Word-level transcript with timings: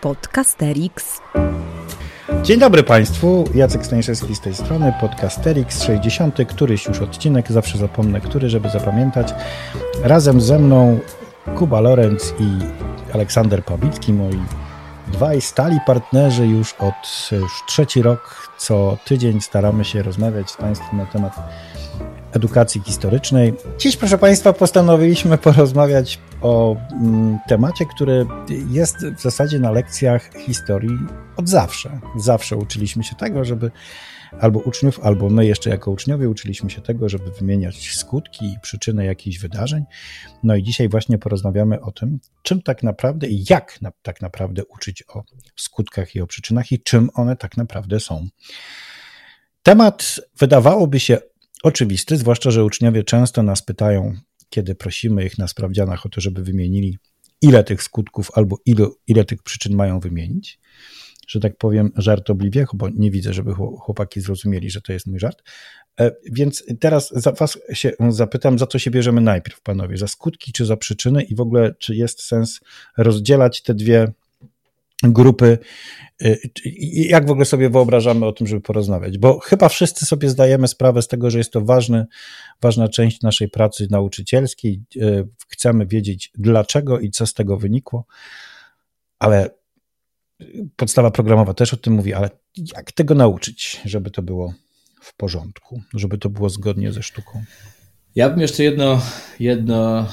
Podcasterix. 0.00 1.20
Dzień 2.42 2.60
dobry 2.60 2.82
Państwu, 2.82 3.44
Jacek 3.54 3.86
Staniszewski 3.86 4.34
z 4.34 4.40
tej 4.40 4.54
strony, 4.54 4.92
Podcasterix 5.00 5.82
60, 5.82 6.36
któryś 6.48 6.86
już 6.86 6.98
odcinek, 6.98 7.52
zawsze 7.52 7.78
zapomnę 7.78 8.20
który, 8.20 8.48
żeby 8.48 8.70
zapamiętać. 8.70 9.34
Razem 10.02 10.40
ze 10.40 10.58
mną 10.58 10.98
Kuba 11.56 11.80
Lorenz 11.80 12.34
i 12.38 12.58
Aleksander 13.14 13.64
Pawlicki, 13.64 14.12
moi 14.12 14.38
dwaj 15.12 15.40
stali 15.40 15.78
partnerzy 15.86 16.46
już 16.46 16.74
od 16.74 17.30
już 17.32 17.52
trzeci 17.68 18.02
rok. 18.02 18.48
Co 18.58 18.96
tydzień 19.04 19.40
staramy 19.40 19.84
się 19.84 20.02
rozmawiać 20.02 20.50
z 20.50 20.56
Państwem 20.56 20.98
na 20.98 21.06
temat 21.06 21.32
edukacji 22.32 22.80
historycznej. 22.80 23.54
Dziś, 23.78 23.96
proszę 23.96 24.18
Państwa, 24.18 24.52
postanowiliśmy 24.52 25.38
porozmawiać 25.38 26.18
o 26.42 26.76
mm, 26.92 27.38
temacie, 27.48 27.86
który 27.86 28.26
jest 28.70 28.96
w 29.06 29.20
zasadzie 29.20 29.58
na 29.58 29.70
lekcjach 29.70 30.34
historii 30.34 30.98
od 31.36 31.48
zawsze. 31.48 32.00
Zawsze 32.16 32.56
uczyliśmy 32.56 33.04
się 33.04 33.16
tego, 33.16 33.44
żeby 33.44 33.70
albo 34.40 34.60
uczniów, 34.60 35.00
albo 35.02 35.30
my 35.30 35.46
jeszcze 35.46 35.70
jako 35.70 35.90
uczniowie 35.90 36.28
uczyliśmy 36.28 36.70
się 36.70 36.80
tego, 36.80 37.08
żeby 37.08 37.30
wymieniać 37.30 37.90
skutki 37.90 38.44
i 38.44 38.60
przyczyny 38.62 39.04
jakichś 39.04 39.38
wydarzeń. 39.38 39.84
No 40.42 40.56
i 40.56 40.62
dzisiaj 40.62 40.88
właśnie 40.88 41.18
porozmawiamy 41.18 41.80
o 41.80 41.92
tym, 41.92 42.18
czym 42.42 42.62
tak 42.62 42.82
naprawdę 42.82 43.28
i 43.28 43.44
jak 43.50 43.82
na, 43.82 43.92
tak 44.02 44.22
naprawdę 44.22 44.64
uczyć 44.64 45.04
o 45.08 45.22
skutkach 45.56 46.14
i 46.14 46.20
o 46.20 46.26
przyczynach 46.26 46.72
i 46.72 46.82
czym 46.82 47.10
one 47.14 47.36
tak 47.36 47.56
naprawdę 47.56 48.00
są. 48.00 48.28
Temat 49.62 50.20
wydawałoby 50.38 51.00
się 51.00 51.18
oczywisty, 51.62 52.16
zwłaszcza, 52.16 52.50
że 52.50 52.64
uczniowie 52.64 53.04
często 53.04 53.42
nas 53.42 53.62
pytają, 53.62 54.14
kiedy 54.50 54.74
prosimy 54.74 55.24
ich 55.24 55.38
na 55.38 55.48
sprawdzianach 55.48 56.06
o 56.06 56.08
to, 56.08 56.20
żeby 56.20 56.42
wymienili, 56.42 56.98
ile 57.42 57.64
tych 57.64 57.82
skutków 57.82 58.30
albo 58.34 58.58
ile, 58.66 58.86
ile 59.06 59.24
tych 59.24 59.42
przyczyn 59.42 59.76
mają 59.76 60.00
wymienić. 60.00 60.58
Że 61.28 61.40
tak 61.40 61.56
powiem 61.56 61.92
żartobliwie, 61.96 62.66
bo 62.74 62.88
nie 62.88 63.10
widzę, 63.10 63.34
żeby 63.34 63.54
chłopaki 63.54 64.20
zrozumieli, 64.20 64.70
że 64.70 64.80
to 64.80 64.92
jest 64.92 65.06
mój 65.06 65.18
żart. 65.18 65.42
E, 66.00 66.10
więc 66.32 66.64
teraz 66.80 67.10
za 67.12 67.32
was 67.32 67.58
się 67.72 67.92
zapytam, 68.08 68.58
za 68.58 68.66
co 68.66 68.78
się 68.78 68.90
bierzemy 68.90 69.20
najpierw, 69.20 69.60
panowie? 69.60 69.96
Za 69.96 70.08
skutki 70.08 70.52
czy 70.52 70.66
za 70.66 70.76
przyczyny 70.76 71.22
i 71.22 71.34
w 71.34 71.40
ogóle, 71.40 71.74
czy 71.78 71.94
jest 71.94 72.22
sens 72.22 72.60
rozdzielać 72.96 73.62
te 73.62 73.74
dwie 73.74 74.12
grupy. 75.02 75.58
Y, 76.22 76.40
jak 76.92 77.26
w 77.26 77.30
ogóle 77.30 77.44
sobie 77.44 77.70
wyobrażamy 77.70 78.26
o 78.26 78.32
tym, 78.32 78.46
żeby 78.46 78.60
porozmawiać? 78.60 79.18
Bo 79.18 79.38
chyba 79.38 79.68
wszyscy 79.68 80.06
sobie 80.06 80.28
zdajemy 80.28 80.68
sprawę 80.68 81.02
z 81.02 81.08
tego, 81.08 81.30
że 81.30 81.38
jest 81.38 81.52
to 81.52 81.60
ważny, 81.60 82.06
ważna 82.62 82.88
część 82.88 83.22
naszej 83.22 83.48
pracy 83.48 83.88
nauczycielskiej. 83.90 84.82
Y, 84.96 85.28
chcemy 85.48 85.86
wiedzieć 85.86 86.30
dlaczego 86.34 86.98
i 86.98 87.10
co 87.10 87.26
z 87.26 87.34
tego 87.34 87.56
wynikło, 87.56 88.04
ale 89.18 89.50
podstawa 90.76 91.10
programowa 91.10 91.54
też 91.54 91.74
o 91.74 91.76
tym 91.76 91.92
mówi, 91.92 92.14
ale 92.14 92.30
jak 92.76 92.92
tego 92.92 93.14
nauczyć, 93.14 93.80
żeby 93.84 94.10
to 94.10 94.22
było 94.22 94.54
w 95.02 95.16
porządku, 95.16 95.82
żeby 95.94 96.18
to 96.18 96.28
było 96.28 96.48
zgodnie 96.48 96.92
ze 96.92 97.02
sztuką? 97.02 97.44
Ja 98.16 98.30
bym 98.30 98.40
jeszcze 98.40 98.64
jedno, 98.64 99.02
jedno 99.40 100.06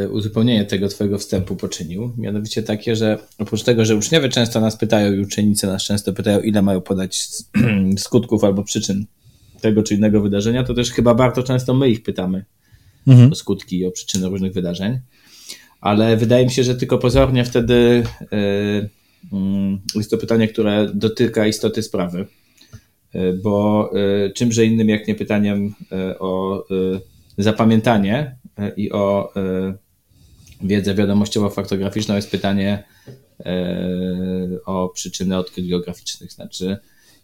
yy, 0.00 0.10
uzupełnienie 0.10 0.64
tego 0.64 0.88
Twojego 0.88 1.18
wstępu 1.18 1.56
poczynił. 1.56 2.12
Mianowicie 2.16 2.62
takie, 2.62 2.96
że 2.96 3.18
oprócz 3.38 3.62
tego, 3.62 3.84
że 3.84 3.96
uczniowie 3.96 4.28
często 4.28 4.60
nas 4.60 4.76
pytają 4.76 5.12
i 5.12 5.20
uczennice 5.20 5.66
nas 5.66 5.84
często 5.84 6.12
pytają, 6.12 6.40
ile 6.40 6.62
mają 6.62 6.80
podać 6.80 7.28
skutków 7.98 8.44
albo 8.44 8.64
przyczyn 8.64 9.06
tego 9.60 9.82
czy 9.82 9.94
innego 9.94 10.20
wydarzenia, 10.20 10.64
to 10.64 10.74
też 10.74 10.90
chyba 10.90 11.14
bardzo 11.14 11.42
często 11.42 11.74
my 11.74 11.90
ich 11.90 12.02
pytamy 12.02 12.44
mhm. 13.06 13.32
o 13.32 13.34
skutki 13.34 13.78
i 13.78 13.86
o 13.86 13.90
przyczyny 13.90 14.28
różnych 14.28 14.52
wydarzeń. 14.52 14.98
Ale 15.80 16.16
wydaje 16.16 16.44
mi 16.44 16.50
się, 16.50 16.64
że 16.64 16.74
tylko 16.74 16.98
pozornie 16.98 17.44
wtedy 17.44 18.04
yy, 18.32 18.88
yy, 19.32 19.78
jest 19.94 20.10
to 20.10 20.18
pytanie, 20.18 20.48
które 20.48 20.90
dotyka 20.94 21.46
istoty 21.46 21.82
sprawy 21.82 22.26
bo 23.42 23.90
e, 24.26 24.30
czymże 24.30 24.64
innym 24.64 24.88
jak 24.88 25.08
nie 25.08 25.14
pytaniem 25.14 25.74
e, 25.92 26.18
o 26.18 26.64
zapamiętanie 27.38 28.36
i 28.76 28.92
o 28.92 29.32
wiedzę 30.62 30.94
wiadomościowo-faktograficzną 30.94 32.14
jest 32.14 32.30
pytanie 32.30 32.84
o 34.66 34.88
przyczyny 34.88 35.36
odkryć 35.38 35.68
geograficznych. 35.68 36.32
Znaczy, 36.32 36.76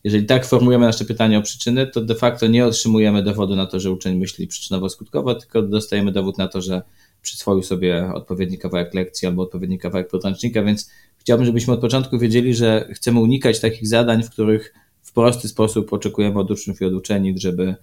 jeżeli 0.05 0.27
tak 0.27 0.47
formujemy 0.47 0.87
nasze 0.87 1.05
pytanie 1.05 1.39
o 1.39 1.43
przyczyny, 1.43 1.87
to 1.87 2.01
de 2.01 2.15
facto 2.15 2.47
nie 2.47 2.67
otrzymujemy 2.67 3.23
dowodu 3.23 3.57
na 3.57 3.67
to, 3.67 3.81
że 3.81 3.91
uczeń 3.91 4.19
myśli 4.19 4.49
przyczynowo-skutkowo, 4.49 5.35
tylko 5.35 5.63
dostajemy 5.63 6.13
dowód 6.13 6.39
na 6.39 6.49
to, 6.49 6.61
że 6.61 6.83
przyswoił 7.23 7.63
sobie 7.63 8.11
odpowiedni 8.15 8.59
kawałek 8.59 8.95
lekcji 8.95 9.29
albo 9.29 9.43
odpowiedni 9.43 9.79
kawałek 9.79 10.09
podręcznika, 10.09 10.63
więc 10.63 10.91
chciałbym, 11.19 11.47
żebyśmy 11.47 11.75
od 11.75 11.81
początku 11.81 12.19
wiedzieli, 12.19 12.55
że 12.55 12.89
chcemy 12.93 13.21
unikać 13.21 13.61
takich 13.61 13.89
zadań, 13.89 14.23
w 14.23 14.31
których 14.31 14.75
prosty 15.15 15.49
sposób 15.49 15.93
oczekujemy 15.93 16.39
od 16.39 16.51
uczniów 16.51 16.81
i 16.81 16.85
od 16.85 16.93
uczennic, 16.93 17.41
żeby 17.41 17.75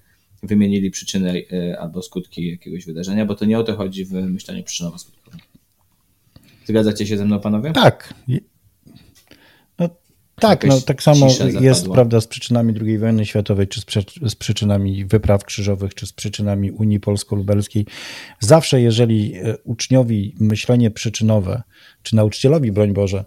wymienili 0.44 0.92
przyczyny 0.92 1.44
e, 1.52 1.80
albo 1.80 2.02
skutki 2.02 2.52
jakiegoś 2.52 2.86
wydarzenia, 2.86 3.26
bo 3.26 3.36
to 3.36 3.46
nie 3.46 3.60
o 3.60 3.64
to 3.64 3.76
chodzi 3.76 4.06
w 4.06 4.12
myśleniu 4.12 4.64
przyczynowo-skutkowym. 4.64 5.40
Zgadzacie 6.66 7.08
się 7.08 7.18
ze 7.18 7.26
mną, 7.26 7.40
panowie? 7.40 7.72
Tak. 7.72 8.14
No, 9.80 9.90
tak, 10.36 10.66
no, 10.66 10.82
tak 10.82 11.04
samo 11.04 11.28
jest 11.62 11.90
prawda 11.90 12.22
z 12.22 12.28
przyczynami 12.28 12.74
II 12.82 12.98
wojny 12.98 13.26
światowej, 13.26 13.68
czy 13.68 13.82
z, 14.26 14.36
przyczynami 14.36 15.06
wypraw 15.06 15.44
krzyżowych, 15.44 15.96
czy 15.96 16.08
z 16.08 16.14
przyczynami 16.14 16.72
Unii 16.72 17.00
Polsko-Lubelskiej. 17.00 17.86
Zawsze, 18.40 18.82
jeżeli 18.82 19.36
e, 19.36 19.58
uczniowi 19.64 20.36
myślenie 20.40 20.92
przyczynowe, 20.92 21.62
czy 22.04 22.16
nauczycielowi, 22.16 22.72
broń 22.72 22.94
Boże, 22.94 23.26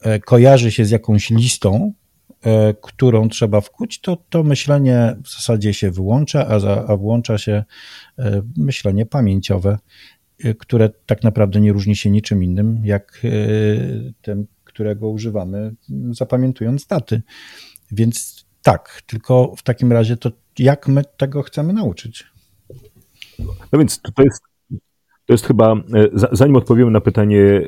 e, 0.00 0.20
kojarzy 0.20 0.72
się 0.72 0.84
z 0.84 0.90
jakąś 0.90 1.30
listą, 1.30 1.92
którą 2.82 3.28
trzeba 3.28 3.60
wkuć, 3.60 4.00
to 4.00 4.16
to 4.30 4.42
myślenie 4.42 5.16
w 5.24 5.30
zasadzie 5.30 5.74
się 5.74 5.90
wyłącza, 5.90 6.46
a, 6.46 6.58
za, 6.58 6.84
a 6.88 6.96
włącza 6.96 7.38
się 7.38 7.64
e, 8.18 8.42
myślenie 8.56 9.06
pamięciowe, 9.06 9.78
e, 10.44 10.54
które 10.54 10.90
tak 11.06 11.22
naprawdę 11.22 11.60
nie 11.60 11.72
różni 11.72 11.96
się 11.96 12.10
niczym 12.10 12.44
innym, 12.44 12.80
jak 12.84 13.22
tym, 14.22 14.46
którego 14.64 15.08
używamy, 15.08 15.74
zapamiętując 16.10 16.86
daty. 16.86 17.22
Więc 17.92 18.46
tak, 18.62 19.02
tylko 19.06 19.54
w 19.56 19.62
takim 19.62 19.92
razie 19.92 20.16
to 20.16 20.30
jak 20.58 20.88
my 20.88 21.02
tego 21.16 21.42
chcemy 21.42 21.72
nauczyć? 21.72 22.26
No 23.72 23.78
więc 23.78 24.00
to 24.00 24.22
jest, 24.22 24.42
to 25.26 25.34
jest 25.34 25.46
chyba, 25.46 25.74
zanim 26.32 26.56
odpowiemy 26.56 26.90
na 26.90 27.00
pytanie 27.00 27.62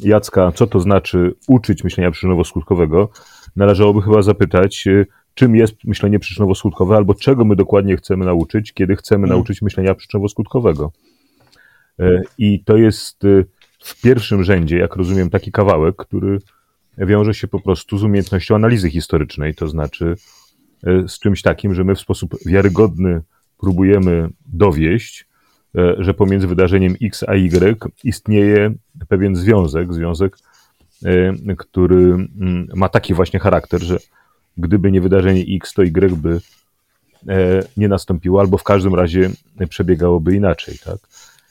Jacka, 0.00 0.52
co 0.52 0.66
to 0.66 0.80
znaczy 0.80 1.34
uczyć 1.48 1.84
myślenia 1.84 2.10
przyczynowo-skutkowego, 2.10 3.08
należałoby 3.56 4.02
chyba 4.02 4.22
zapytać, 4.22 4.86
y, 4.86 5.06
czym 5.34 5.56
jest 5.56 5.84
myślenie 5.84 6.18
przyczynowo-skutkowe, 6.18 6.96
albo 6.96 7.14
czego 7.14 7.44
my 7.44 7.56
dokładnie 7.56 7.96
chcemy 7.96 8.24
nauczyć, 8.24 8.72
kiedy 8.72 8.96
chcemy 8.96 9.22
hmm. 9.22 9.36
nauczyć 9.36 9.62
myślenia 9.62 9.94
przyczynowo-skutkowego. 9.94 10.90
E, 11.98 12.22
I 12.38 12.64
to 12.64 12.76
jest 12.76 13.24
y, 13.24 13.44
w 13.78 14.00
pierwszym 14.02 14.44
rzędzie, 14.44 14.78
jak 14.78 14.96
rozumiem, 14.96 15.30
taki 15.30 15.52
kawałek, 15.52 15.96
który 15.96 16.38
wiąże 16.98 17.34
się 17.34 17.48
po 17.48 17.60
prostu 17.60 17.98
z 17.98 18.04
umiejętnością 18.04 18.54
analizy 18.54 18.90
historycznej, 18.90 19.54
to 19.54 19.68
znaczy 19.68 20.14
e, 20.86 21.08
z 21.08 21.18
czymś 21.18 21.42
takim, 21.42 21.74
że 21.74 21.84
my 21.84 21.94
w 21.94 22.00
sposób 22.00 22.34
wiarygodny 22.46 23.22
próbujemy 23.58 24.28
dowieść, 24.46 25.26
e, 25.78 25.94
że 25.98 26.14
pomiędzy 26.14 26.46
wydarzeniem 26.46 26.94
X 27.02 27.24
a 27.28 27.34
Y 27.34 27.90
istnieje 28.04 28.74
pewien 29.08 29.36
związek, 29.36 29.94
związek 29.94 30.36
który 31.58 31.96
mm, 31.96 32.68
ma 32.74 32.88
taki 32.88 33.14
właśnie 33.14 33.40
charakter, 33.40 33.82
że 33.82 33.98
gdyby 34.56 34.92
nie 34.92 35.00
wydarzenie 35.00 35.44
X, 35.56 35.72
to 35.72 35.82
Y 35.82 36.16
by 36.16 36.40
e, 37.28 37.62
nie 37.76 37.88
nastąpiło, 37.88 38.40
albo 38.40 38.58
w 38.58 38.62
każdym 38.64 38.94
razie 38.94 39.30
przebiegałoby 39.68 40.34
inaczej. 40.34 40.74
Tak? 40.84 40.98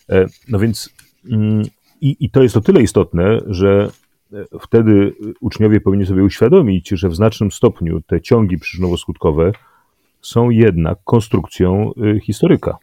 E, 0.10 0.26
no 0.48 0.60
więc 0.60 0.90
mm, 1.32 1.64
i, 2.02 2.18
i 2.20 2.30
to 2.30 2.44
jest 2.44 2.58
o 2.58 2.62
tyle 2.62 2.82
istotne, 2.82 3.40
że 3.48 3.90
e, 4.34 4.46
wtedy 4.60 5.14
uczniowie 5.40 5.82
powinni 5.82 6.06
sobie 6.06 6.24
uświadomić, 6.24 6.90
że 6.90 7.10
w 7.10 7.16
znacznym 7.16 7.52
stopniu 7.52 8.02
te 8.02 8.22
ciągi 8.22 8.58
przyczynowo-skutkowe 8.58 9.52
są 10.22 10.50
jednak 10.50 10.98
konstrukcją 11.04 11.92
y, 12.16 12.20
historyka, 12.20 12.78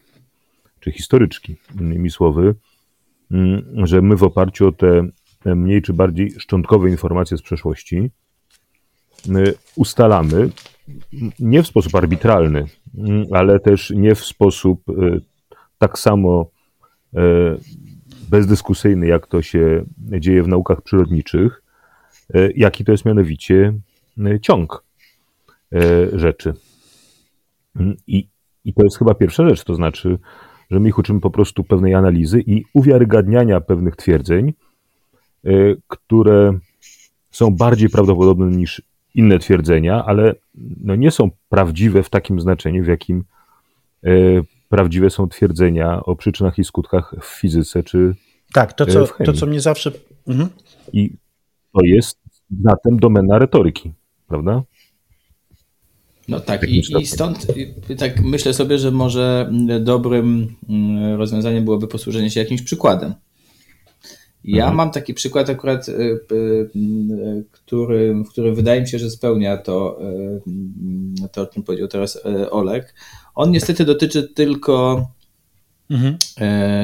czy 0.79 0.91
historyczki, 0.91 1.55
innymi 1.79 2.09
słowy, 2.09 2.55
mm, 3.31 3.87
że 3.87 4.01
my 4.01 4.15
w 4.15 4.23
oparciu 4.23 4.67
o 4.67 4.71
te 4.71 5.07
mniej 5.45 5.81
czy 5.81 5.93
bardziej 5.93 6.31
szczątkowe 6.31 6.89
informacje 6.89 7.37
z 7.37 7.41
przeszłości, 7.41 8.09
ustalamy 9.75 10.49
nie 11.39 11.63
w 11.63 11.67
sposób 11.67 11.95
arbitralny, 11.95 12.65
ale 13.31 13.59
też 13.59 13.89
nie 13.95 14.15
w 14.15 14.25
sposób 14.25 14.89
e, 14.89 14.93
tak 15.77 15.99
samo 15.99 16.49
e, 17.15 17.19
bezdyskusyjny, 18.29 19.07
jak 19.07 19.27
to 19.27 19.41
się 19.41 19.85
dzieje 20.19 20.43
w 20.43 20.47
naukach 20.47 20.81
przyrodniczych, 20.81 21.63
e, 22.33 22.51
jaki 22.51 22.85
to 22.85 22.91
jest 22.91 23.05
mianowicie 23.05 23.73
ciąg 24.41 24.83
rzeczy. 26.13 26.53
I, 28.07 28.27
I 28.65 28.73
to 28.73 28.83
jest 28.83 28.97
chyba 28.97 29.13
pierwsza 29.13 29.49
rzecz, 29.49 29.63
to 29.63 29.75
znaczy, 29.75 30.19
że 30.71 30.79
my 30.79 30.89
ich 30.89 30.97
uczymy 30.97 31.19
po 31.19 31.29
prostu 31.29 31.63
pewnej 31.63 31.93
analizy 31.93 32.41
i 32.41 32.63
uwiarygadniania 32.73 33.61
pewnych 33.61 33.95
twierdzeń, 33.95 34.53
które 35.87 36.59
są 37.31 37.55
bardziej 37.55 37.89
prawdopodobne 37.89 38.57
niż 38.57 38.81
inne 39.15 39.39
twierdzenia, 39.39 40.05
ale 40.05 40.35
no 40.81 40.95
nie 40.95 41.11
są 41.11 41.29
prawdziwe 41.49 42.03
w 42.03 42.09
takim 42.09 42.41
znaczeniu, 42.41 42.83
w 42.83 42.87
jakim 42.87 43.23
e, 44.03 44.09
prawdziwe 44.69 45.09
są 45.09 45.29
twierdzenia 45.29 46.03
o 46.03 46.15
przyczynach 46.15 46.59
i 46.59 46.63
skutkach 46.63 47.15
w 47.21 47.25
fizyce 47.25 47.83
czy 47.83 48.15
Tak, 48.53 48.73
to 48.73 48.85
co, 48.85 49.07
to, 49.25 49.33
co 49.33 49.45
mnie 49.45 49.61
zawsze... 49.61 49.91
Mhm. 50.27 50.49
I 50.93 51.13
to 51.73 51.79
jest 51.83 52.19
zatem 52.63 52.99
domena 52.99 53.39
retoryki, 53.39 53.91
prawda? 54.27 54.63
No 56.27 56.39
tak, 56.39 56.69
i, 56.69 56.81
i 57.01 57.05
stąd 57.05 57.47
tak 57.97 58.21
myślę 58.21 58.53
sobie, 58.53 58.77
że 58.77 58.91
może 58.91 59.51
dobrym 59.79 60.55
mm, 60.69 61.15
rozwiązaniem 61.15 61.65
byłoby 61.65 61.87
posłużenie 61.87 62.29
się 62.29 62.39
jakimś 62.39 62.61
przykładem. 62.61 63.13
Ja 64.43 64.63
mhm. 64.63 64.77
mam 64.77 64.91
taki 64.91 65.13
przykład 65.13 65.49
akurat, 65.49 65.89
y, 65.89 65.91
y, 65.91 66.35
y, 66.75 67.45
który, 67.51 68.15
który 68.29 68.53
wydaje 68.53 68.81
mi 68.81 68.87
się, 68.87 68.99
że 68.99 69.09
spełnia 69.09 69.57
to, 69.57 69.99
to 71.31 71.41
o 71.41 71.45
czym 71.45 71.63
powiedział 71.63 71.87
teraz 71.87 72.19
Olek. 72.51 72.95
On 73.35 73.51
niestety 73.51 73.85
dotyczy 73.85 74.23
tylko, 74.23 75.07
mhm. 75.89 76.17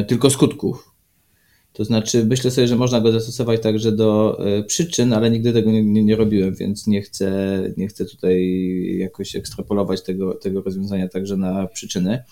Tylko 0.07 0.29
skutków. 0.29 0.89
To 1.73 1.85
znaczy, 1.85 2.25
myślę 2.25 2.51
sobie, 2.51 2.67
że 2.67 2.75
można 2.75 3.01
go 3.01 3.11
zastosować 3.11 3.61
także 3.61 3.91
do 3.91 4.39
przyczyn, 4.67 5.13
ale 5.13 5.31
nigdy 5.31 5.53
tego 5.53 5.71
nie, 5.71 5.83
nie, 5.83 6.03
nie, 6.03 6.15
robiłem, 6.15 6.55
więc 6.55 6.87
nie 6.87 7.01
chcę, 7.01 7.61
nie 7.77 7.87
chcę 7.87 8.05
tutaj 8.05 8.97
jakoś 8.99 9.35
ekstrapolować 9.35 10.03
tego, 10.03 10.33
tego 10.33 10.61
rozwiązania 10.61 11.07
także 11.07 11.37
na 11.37 11.67
przyczyny. 11.67 12.23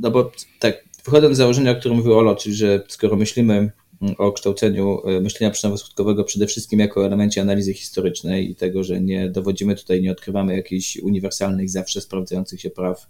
No 0.00 0.10
bo 0.10 0.32
tak, 0.58 0.88
wychodząc 1.10 1.34
z 1.34 1.38
założenia, 1.38 1.70
o 1.70 1.76
którym 1.76 1.96
mówił 1.96 2.18
Olo, 2.18 2.36
czyli 2.36 2.54
że 2.54 2.82
skoro 2.88 3.16
myślimy 3.16 3.70
o 4.18 4.32
kształceniu 4.32 5.06
e, 5.06 5.20
myślenia 5.20 5.52
przyczynowo-skutkowego 5.52 6.24
przede 6.24 6.46
wszystkim 6.46 6.78
jako 6.78 7.06
elemencie 7.06 7.40
analizy 7.40 7.74
historycznej 7.74 8.50
i 8.50 8.54
tego, 8.54 8.84
że 8.84 9.00
nie 9.00 9.30
dowodzimy 9.30 9.74
tutaj, 9.74 10.02
nie 10.02 10.12
odkrywamy 10.12 10.56
jakichś 10.56 10.96
uniwersalnych, 10.96 11.70
zawsze 11.70 12.00
sprawdzających 12.00 12.60
się 12.60 12.70
praw 12.70 13.08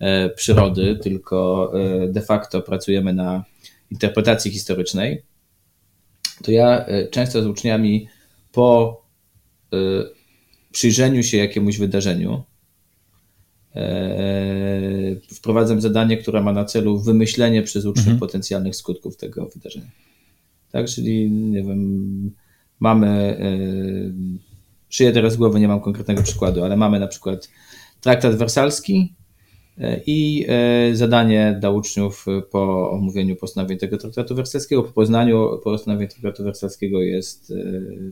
E, 0.00 0.30
przyrody, 0.30 0.96
tylko 1.02 1.70
e, 1.74 2.08
de 2.08 2.20
facto 2.20 2.62
pracujemy 2.62 3.14
na 3.14 3.44
interpretacji 3.90 4.50
historycznej, 4.50 5.22
to 6.42 6.52
ja 6.52 6.86
często 7.10 7.42
z 7.42 7.46
uczniami 7.46 8.08
po 8.52 9.00
przyjrzeniu 10.72 11.22
się 11.22 11.36
jakiemuś 11.36 11.78
wydarzeniu 11.78 12.42
wprowadzam 15.34 15.80
zadanie, 15.80 16.16
które 16.16 16.42
ma 16.42 16.52
na 16.52 16.64
celu 16.64 16.98
wymyślenie 16.98 17.62
przez 17.62 17.84
uczniów 17.84 18.06
mhm. 18.06 18.18
potencjalnych 18.18 18.76
skutków 18.76 19.16
tego 19.16 19.46
wydarzenia. 19.46 19.90
Tak, 20.72 20.86
czyli 20.86 21.30
nie 21.30 21.62
wiem, 21.62 22.30
mamy, 22.80 23.40
szyję 24.88 25.12
teraz 25.12 25.36
głowy, 25.36 25.60
nie 25.60 25.68
mam 25.68 25.80
konkretnego 25.80 26.22
przykładu, 26.22 26.64
ale 26.64 26.76
mamy 26.76 27.00
na 27.00 27.06
przykład 27.06 27.48
traktat 28.00 28.36
wersalski, 28.36 29.14
i 30.06 30.46
e, 30.48 30.96
zadanie 30.96 31.56
dla 31.60 31.70
uczniów 31.70 32.26
po 32.50 32.90
omówieniu 32.90 33.36
postanowień 33.36 33.78
tego 33.78 33.98
traktatu 33.98 34.34
wersalskiego, 34.34 34.82
po 34.82 34.92
poznaniu 34.92 35.60
postanowień 35.64 36.08
traktatu 36.08 36.44
wersalskiego 36.44 37.02
jest 37.02 37.50
e, 37.50 37.54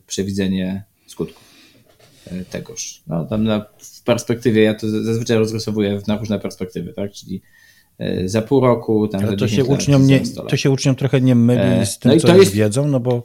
przewidzenie 0.07 0.85
skutków 1.07 1.43
e, 1.43 1.48
tegoż. 2.51 3.03
No, 3.07 3.25
tam 3.25 3.45
na, 3.45 3.67
w 3.79 4.03
perspektywie, 4.03 4.63
ja 4.63 4.75
to 4.75 5.03
zazwyczaj 5.03 5.39
rozrysowuję 5.39 6.01
na 6.07 6.19
różne 6.19 6.41
perspektywy, 6.41 6.93
tak, 6.93 7.13
czyli 7.13 7.43
za 8.25 8.43
pół 8.43 8.61
roku, 8.61 9.09
tam 9.09 9.25
Ale 9.25 9.37
to 9.37 9.49
się, 9.49 9.65
uczniom 9.65 10.07
nie, 10.07 10.21
to 10.49 10.57
się 10.57 10.71
uczniom 10.71 10.95
trochę 10.95 11.21
nie 11.21 11.35
myli 11.35 11.87
z 11.87 11.99
tym, 11.99 12.13
no 12.15 12.21
co 12.21 12.37
jest... 12.37 12.53
wiedzą, 12.53 12.89
no 12.89 13.01
bo 13.01 13.23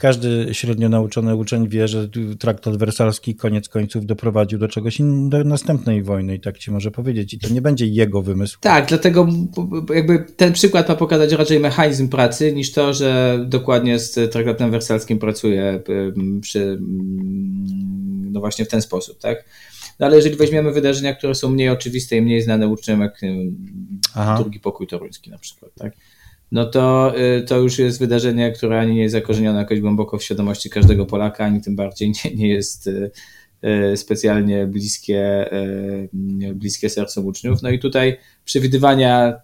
każdy 0.00 0.48
średnio 0.52 0.88
nauczony 0.88 1.34
uczeń 1.34 1.68
wie, 1.68 1.88
że 1.88 2.08
traktat 2.38 2.76
wersalski 2.76 3.34
koniec 3.34 3.68
końców 3.68 4.06
doprowadził 4.06 4.58
do 4.58 4.68
czegoś 4.68 4.98
do 5.28 5.44
następnej 5.44 6.02
wojny 6.02 6.34
i 6.34 6.40
tak 6.40 6.58
ci 6.58 6.70
może 6.70 6.90
powiedzieć. 6.90 7.34
I 7.34 7.38
to 7.38 7.48
nie 7.48 7.62
będzie 7.62 7.86
jego 7.86 8.22
wymysł. 8.22 8.58
Tak, 8.60 8.86
dlatego 8.88 9.28
jakby 9.94 10.24
ten 10.36 10.52
przykład 10.52 10.88
ma 10.88 10.94
pokazać 10.94 11.32
raczej 11.32 11.60
mechanizm 11.60 12.08
pracy 12.08 12.52
niż 12.52 12.72
to, 12.72 12.94
że 12.94 13.38
dokładnie 13.48 13.98
z 13.98 14.32
traktatem 14.32 14.70
wersalskim 14.70 15.18
pracuje 15.18 15.82
przy, 16.40 16.78
no 18.40 18.42
właśnie 18.42 18.64
w 18.64 18.68
ten 18.68 18.82
sposób, 18.82 19.18
tak? 19.18 19.44
No 19.98 20.06
ale 20.06 20.16
jeżeli 20.16 20.36
weźmiemy 20.36 20.72
wydarzenia, 20.72 21.14
które 21.14 21.34
są 21.34 21.50
mniej 21.50 21.68
oczywiste 21.68 22.16
i 22.16 22.22
mniej 22.22 22.42
znane 22.42 22.68
uczniom, 22.68 23.00
jak 23.00 23.20
Aha. 24.14 24.38
drugi 24.40 24.60
pokój 24.60 24.86
toruński 24.86 25.30
na 25.30 25.38
przykład, 25.38 25.72
tak? 25.78 25.92
no 26.52 26.66
to, 26.66 27.14
y, 27.18 27.42
to 27.42 27.58
już 27.58 27.78
jest 27.78 27.98
wydarzenie, 27.98 28.52
które 28.52 28.80
ani 28.80 28.94
nie 28.94 29.02
jest 29.02 29.12
zakorzenione 29.12 29.58
jakoś 29.58 29.80
głęboko 29.80 30.18
w 30.18 30.24
świadomości 30.24 30.70
każdego 30.70 31.06
Polaka, 31.06 31.44
ani 31.44 31.60
tym 31.60 31.76
bardziej 31.76 32.12
nie, 32.24 32.34
nie 32.34 32.48
jest 32.48 32.86
y, 32.86 33.10
y, 33.92 33.96
specjalnie 33.96 34.66
bliskie, 34.66 35.50
bliskie 36.54 36.90
sercom 36.90 37.26
uczniów. 37.26 37.62
No 37.62 37.70
i 37.70 37.78
tutaj 37.78 38.16
przewidywania 38.44 39.40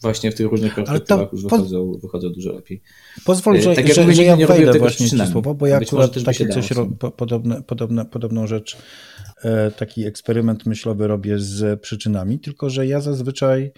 właśnie 0.00 0.32
w 0.32 0.34
tych 0.34 0.46
różnych 0.46 0.74
perspektywach 0.74 1.32
już 1.32 1.42
wychodzą, 1.42 1.92
wychodzą 2.02 2.32
dużo 2.32 2.52
lepiej. 2.52 2.82
Pozwól, 3.24 3.60
że, 3.60 3.74
tak 3.74 3.94
że, 3.94 4.02
mówię, 4.02 4.14
że 4.14 4.24
ja 4.24 4.36
wejdę 4.36 4.78
właśnie 4.78 5.06
w 5.06 5.30
słowo, 5.30 5.54
bo 5.54 5.66
ja 5.66 5.76
akurat 5.76 6.24
takie 6.24 6.48
coś, 6.48 6.70
ro, 6.70 6.86
podobne, 7.16 7.62
podobne, 7.62 8.04
podobną 8.04 8.46
rzecz, 8.46 8.76
e, 9.42 9.70
taki 9.70 10.06
eksperyment 10.06 10.66
myślowy 10.66 11.06
robię 11.06 11.38
z 11.38 11.80
przyczynami, 11.80 12.40
tylko 12.40 12.70
że 12.70 12.86
ja 12.86 13.00
zazwyczaj 13.00 13.72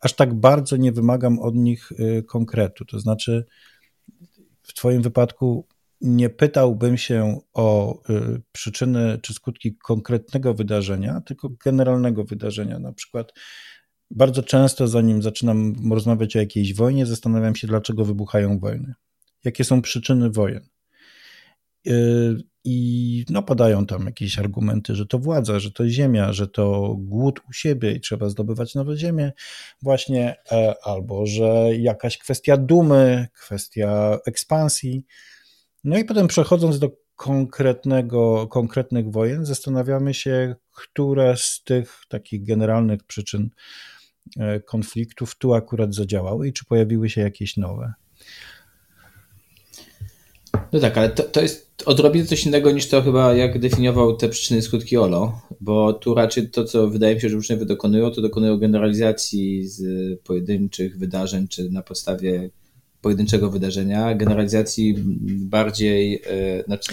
aż 0.00 0.12
tak 0.12 0.34
bardzo 0.34 0.76
nie 0.76 0.92
wymagam 0.92 1.38
od 1.38 1.54
nich 1.54 1.92
y, 1.92 2.22
konkretu. 2.22 2.84
To 2.84 3.00
znaczy, 3.00 3.46
w 4.62 4.74
Twoim 4.74 5.02
wypadku 5.02 5.66
nie 6.00 6.30
pytałbym 6.30 6.98
się 6.98 7.38
o 7.54 7.98
przyczyny 8.52 9.18
czy 9.22 9.34
skutki 9.34 9.76
konkretnego 9.76 10.54
wydarzenia, 10.54 11.20
tylko 11.20 11.48
generalnego 11.64 12.24
wydarzenia. 12.24 12.78
Na 12.78 12.92
przykład, 12.92 13.32
bardzo 14.10 14.42
często, 14.42 14.88
zanim 14.88 15.22
zaczynam 15.22 15.74
rozmawiać 15.92 16.36
o 16.36 16.38
jakiejś 16.38 16.74
wojnie, 16.74 17.06
zastanawiam 17.06 17.56
się, 17.56 17.66
dlaczego 17.66 18.04
wybuchają 18.04 18.58
wojny. 18.58 18.94
Jakie 19.44 19.64
są 19.64 19.82
przyczyny 19.82 20.30
wojen? 20.30 20.68
Y, 21.86 22.36
i 22.68 23.24
no, 23.30 23.42
padają 23.42 23.86
tam 23.86 24.06
jakieś 24.06 24.38
argumenty, 24.38 24.94
że 24.94 25.06
to 25.06 25.18
władza, 25.18 25.60
że 25.60 25.70
to 25.70 25.88
ziemia, 25.88 26.32
że 26.32 26.48
to 26.48 26.96
głód 26.98 27.40
u 27.48 27.52
siebie 27.52 27.92
i 27.92 28.00
trzeba 28.00 28.28
zdobywać 28.28 28.74
nowe 28.74 28.96
ziemię, 28.96 29.32
właśnie, 29.82 30.36
e, 30.52 30.74
albo 30.84 31.26
że 31.26 31.68
jakaś 31.78 32.18
kwestia 32.18 32.56
dumy, 32.56 33.28
kwestia 33.32 34.18
ekspansji. 34.26 35.04
No 35.84 35.98
i 35.98 36.04
potem 36.04 36.28
przechodząc 36.28 36.78
do 36.78 36.90
konkretnego, 37.16 38.46
konkretnych 38.46 39.10
wojen, 39.10 39.44
zastanawiamy 39.44 40.14
się, 40.14 40.54
które 40.72 41.36
z 41.36 41.62
tych 41.64 42.00
takich 42.08 42.44
generalnych 42.44 43.04
przyczyn 43.04 43.50
e, 44.38 44.60
konfliktów 44.60 45.34
tu 45.34 45.54
akurat 45.54 45.94
zadziałały 45.94 46.48
i 46.48 46.52
czy 46.52 46.64
pojawiły 46.64 47.10
się 47.10 47.20
jakieś 47.20 47.56
nowe. 47.56 47.92
No 50.72 50.80
tak, 50.80 50.98
ale 50.98 51.08
to, 51.08 51.22
to 51.22 51.42
jest 51.42 51.82
odrobinę 51.86 52.26
coś 52.26 52.46
innego 52.46 52.72
niż 52.72 52.88
to 52.88 53.02
chyba, 53.02 53.34
jak 53.34 53.58
definiował 53.58 54.16
te 54.16 54.28
przyczyny 54.28 54.62
skutki 54.62 54.96
Olo, 54.96 55.40
bo 55.60 55.92
tu 55.92 56.14
raczej 56.14 56.50
to, 56.50 56.64
co 56.64 56.88
wydaje 56.88 57.14
mi 57.14 57.20
się, 57.20 57.28
że 57.28 57.36
uczniowie 57.36 57.66
dokonują, 57.66 58.10
to 58.10 58.22
dokonują 58.22 58.58
generalizacji 58.58 59.68
z 59.68 59.82
pojedynczych 60.20 60.98
wydarzeń, 60.98 61.48
czy 61.48 61.70
na 61.70 61.82
podstawie 61.82 62.50
pojedynczego 63.06 63.50
wydarzenia, 63.50 64.14
generalizacji 64.14 64.94
bardziej, 65.26 66.10
yy, 66.10 66.64
znaczy, 66.66 66.92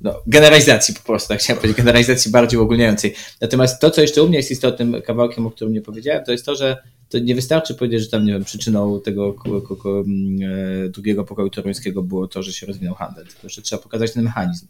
no, 0.00 0.22
generalizacji 0.26 0.94
po 0.94 1.00
prostu, 1.00 1.28
tak 1.28 1.40
chciałem 1.40 1.60
powiedzieć, 1.60 1.76
generalizacji 1.76 2.30
bardziej 2.30 2.60
ogólniającej. 2.60 3.14
Natomiast 3.40 3.80
to, 3.80 3.90
co 3.90 4.00
jeszcze 4.00 4.22
u 4.22 4.28
mnie 4.28 4.36
jest 4.36 4.50
istotnym 4.50 5.02
kawałkiem, 5.02 5.46
o 5.46 5.50
którym 5.50 5.74
nie 5.74 5.80
powiedziałem, 5.80 6.24
to 6.24 6.32
jest 6.32 6.46
to, 6.46 6.56
że 6.56 6.76
to 7.08 7.18
nie 7.18 7.34
wystarczy 7.34 7.74
powiedzieć, 7.74 8.02
że 8.02 8.08
tam, 8.08 8.24
nie 8.24 8.32
wiem, 8.32 8.44
przyczyną 8.44 9.00
tego 9.00 9.34
e, 9.34 10.88
drugiego 10.88 11.24
pokoju 11.24 11.50
toruńskiego 11.50 12.02
było 12.02 12.28
to, 12.28 12.42
że 12.42 12.52
się 12.52 12.66
rozwinął 12.66 12.94
handel, 12.94 13.26
tylko 13.26 13.48
że 13.48 13.62
trzeba 13.62 13.82
pokazać 13.82 14.12
ten 14.12 14.24
mechanizm. 14.24 14.66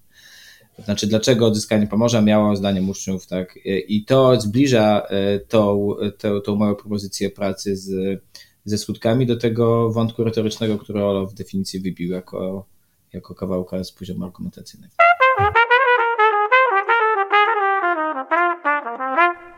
To 0.76 0.82
znaczy, 0.82 1.06
dlaczego 1.06 1.46
odzyskanie 1.46 1.86
Pomorza 1.86 2.22
miało, 2.22 2.56
zdaniem 2.56 2.90
uczniów, 2.90 3.26
tak, 3.26 3.56
e, 3.56 3.78
i 3.78 4.04
to 4.04 4.40
zbliża 4.40 5.02
e, 5.02 5.38
tą, 5.38 5.94
tą, 6.18 6.40
tą 6.40 6.56
moją 6.56 6.74
propozycję 6.74 7.30
pracy 7.30 7.76
z, 7.76 8.20
ze 8.64 8.78
skutkami 8.78 9.26
do 9.26 9.36
tego 9.36 9.90
wątku 9.90 10.24
retorycznego, 10.24 10.78
który 10.78 11.04
Olo 11.04 11.26
w 11.26 11.34
definicji 11.34 11.80
wybił 11.80 12.10
jako, 12.10 12.66
jako 13.12 13.34
kawałka 13.34 13.84
z 13.84 13.92
poziomu 13.92 14.24
argumentacyjnego. 14.24 14.94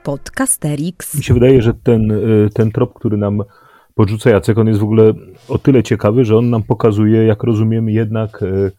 Podcasterix. 0.02 1.14
Mi 1.14 1.24
się 1.24 1.34
wydaje, 1.34 1.62
że 1.62 1.74
ten, 1.74 2.10
y, 2.10 2.48
ten 2.54 2.72
trop, 2.72 2.94
który 2.94 3.16
nam 3.16 3.42
podrzuca 3.94 4.30
Jacek, 4.30 4.58
on 4.58 4.68
jest 4.68 4.80
w 4.80 4.84
ogóle 4.84 5.12
o 5.48 5.58
tyle 5.58 5.82
ciekawy, 5.82 6.24
że 6.24 6.36
on 6.36 6.50
nam 6.50 6.62
pokazuje, 6.62 7.24
jak 7.24 7.42
rozumiemy 7.42 7.92
jednak 7.92 8.42
y, 8.42 8.72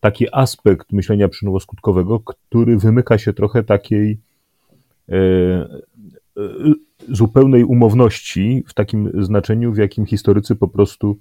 taki 0.00 0.26
aspekt 0.32 0.92
myślenia 0.92 1.28
przyczynowo-skutkowego, 1.28 2.20
który 2.24 2.78
wymyka 2.78 3.18
się 3.18 3.32
trochę 3.32 3.64
takiej 3.64 4.18
y, 5.08 5.14
zupełnej 7.08 7.64
umowności 7.64 8.64
w 8.66 8.74
takim 8.74 9.24
znaczeniu, 9.24 9.72
w 9.72 9.76
jakim 9.76 10.06
historycy 10.06 10.56
po 10.56 10.68
prostu 10.68 11.18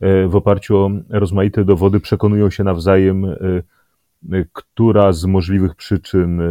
w 0.00 0.36
oparciu 0.36 0.76
o 0.76 0.90
rozmaite 1.08 1.64
dowody 1.64 2.00
przekonują 2.00 2.50
się 2.50 2.64
nawzajem, 2.64 3.26
która 4.52 5.12
z 5.12 5.24
możliwych 5.24 5.74
przyczyn 5.74 6.42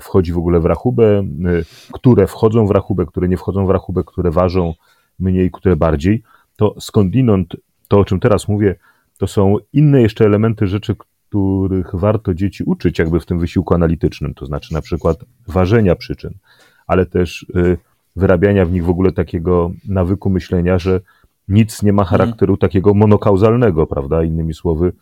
wchodzi 0.00 0.32
w 0.32 0.38
ogóle 0.38 0.60
w 0.60 0.64
rachubę, 0.64 1.28
które 1.92 2.26
wchodzą 2.26 2.66
w 2.66 2.70
rachubę, 2.70 3.06
które 3.06 3.28
nie 3.28 3.36
wchodzą 3.36 3.66
w 3.66 3.70
rachubę, 3.70 4.04
które 4.06 4.30
ważą 4.30 4.74
mniej, 5.18 5.50
które 5.50 5.76
bardziej, 5.76 6.22
to 6.56 6.74
skądinąd 6.80 7.56
to, 7.88 7.98
o 7.98 8.04
czym 8.04 8.20
teraz 8.20 8.48
mówię, 8.48 8.74
to 9.18 9.26
są 9.26 9.56
inne 9.72 10.02
jeszcze 10.02 10.24
elementy 10.24 10.66
rzeczy, 10.66 10.96
których 11.28 11.94
warto 11.94 12.34
dzieci 12.34 12.64
uczyć 12.64 12.98
jakby 12.98 13.20
w 13.20 13.26
tym 13.26 13.38
wysiłku 13.38 13.74
analitycznym, 13.74 14.34
to 14.34 14.46
znaczy 14.46 14.74
na 14.74 14.80
przykład 14.80 15.24
ważenia 15.48 15.96
przyczyn, 15.96 16.34
ale 16.88 17.06
też 17.06 17.46
y, 17.56 17.78
wyrabiania 18.16 18.64
w 18.64 18.72
nich 18.72 18.84
w 18.84 18.90
ogóle 18.90 19.12
takiego 19.12 19.70
nawyku 19.88 20.30
myślenia, 20.30 20.78
że 20.78 21.00
nic 21.48 21.82
nie 21.82 21.92
ma 21.92 22.04
charakteru 22.04 22.52
mm. 22.52 22.58
takiego 22.58 22.94
monokauzalnego, 22.94 23.86
prawda? 23.86 24.24
Innymi 24.24 24.54
słowy, 24.54 24.92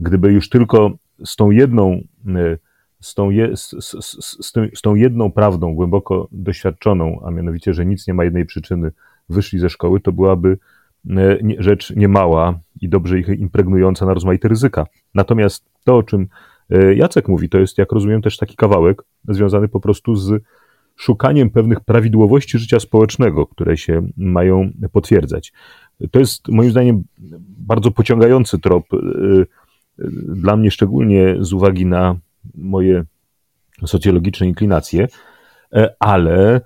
gdyby 0.00 0.32
już 0.32 0.48
tylko 0.48 0.90
z 1.24 1.36
tą 1.36 1.50
jedną, 1.50 1.92
y, 2.26 2.58
z 3.00 3.14
tą, 3.14 3.30
je, 3.30 3.56
z, 3.56 3.70
z, 3.80 4.46
z, 4.74 4.82
tą 4.82 4.94
jedną 4.94 5.32
prawdą 5.32 5.74
głęboko 5.74 6.28
doświadczoną, 6.32 7.20
a 7.24 7.30
mianowicie, 7.30 7.74
że 7.74 7.86
nic 7.86 8.06
nie 8.06 8.14
ma 8.14 8.24
jednej 8.24 8.46
przyczyny, 8.46 8.92
wyszli 9.28 9.58
ze 9.58 9.70
szkoły, 9.70 10.00
to 10.00 10.12
byłaby 10.12 10.58
E, 11.10 11.38
rzecz 11.58 11.96
niemała 11.96 12.58
i 12.80 12.88
dobrze 12.88 13.18
ich 13.18 13.28
impregnująca 13.28 14.06
na 14.06 14.14
rozmaite 14.14 14.48
ryzyka. 14.48 14.86
Natomiast 15.14 15.64
to, 15.84 15.96
o 15.96 16.02
czym 16.02 16.28
Jacek 16.94 17.28
mówi, 17.28 17.48
to 17.48 17.58
jest, 17.58 17.78
jak 17.78 17.92
rozumiem, 17.92 18.22
też 18.22 18.36
taki 18.36 18.56
kawałek 18.56 19.02
związany 19.28 19.68
po 19.68 19.80
prostu 19.80 20.16
z 20.16 20.42
szukaniem 20.96 21.50
pewnych 21.50 21.80
prawidłowości 21.80 22.58
życia 22.58 22.80
społecznego, 22.80 23.46
które 23.46 23.76
się 23.76 24.08
mają 24.16 24.70
potwierdzać. 24.92 25.52
To 26.10 26.18
jest 26.18 26.48
moim 26.48 26.70
zdaniem 26.70 27.04
bardzo 27.58 27.90
pociągający 27.90 28.58
trop, 28.58 28.84
e, 28.94 28.98
dla 30.34 30.56
mnie 30.56 30.70
szczególnie 30.70 31.36
z 31.40 31.52
uwagi 31.52 31.86
na 31.86 32.16
moje 32.54 33.04
socjologiczne 33.86 34.46
inklinacje, 34.46 35.08
ale 35.98 36.60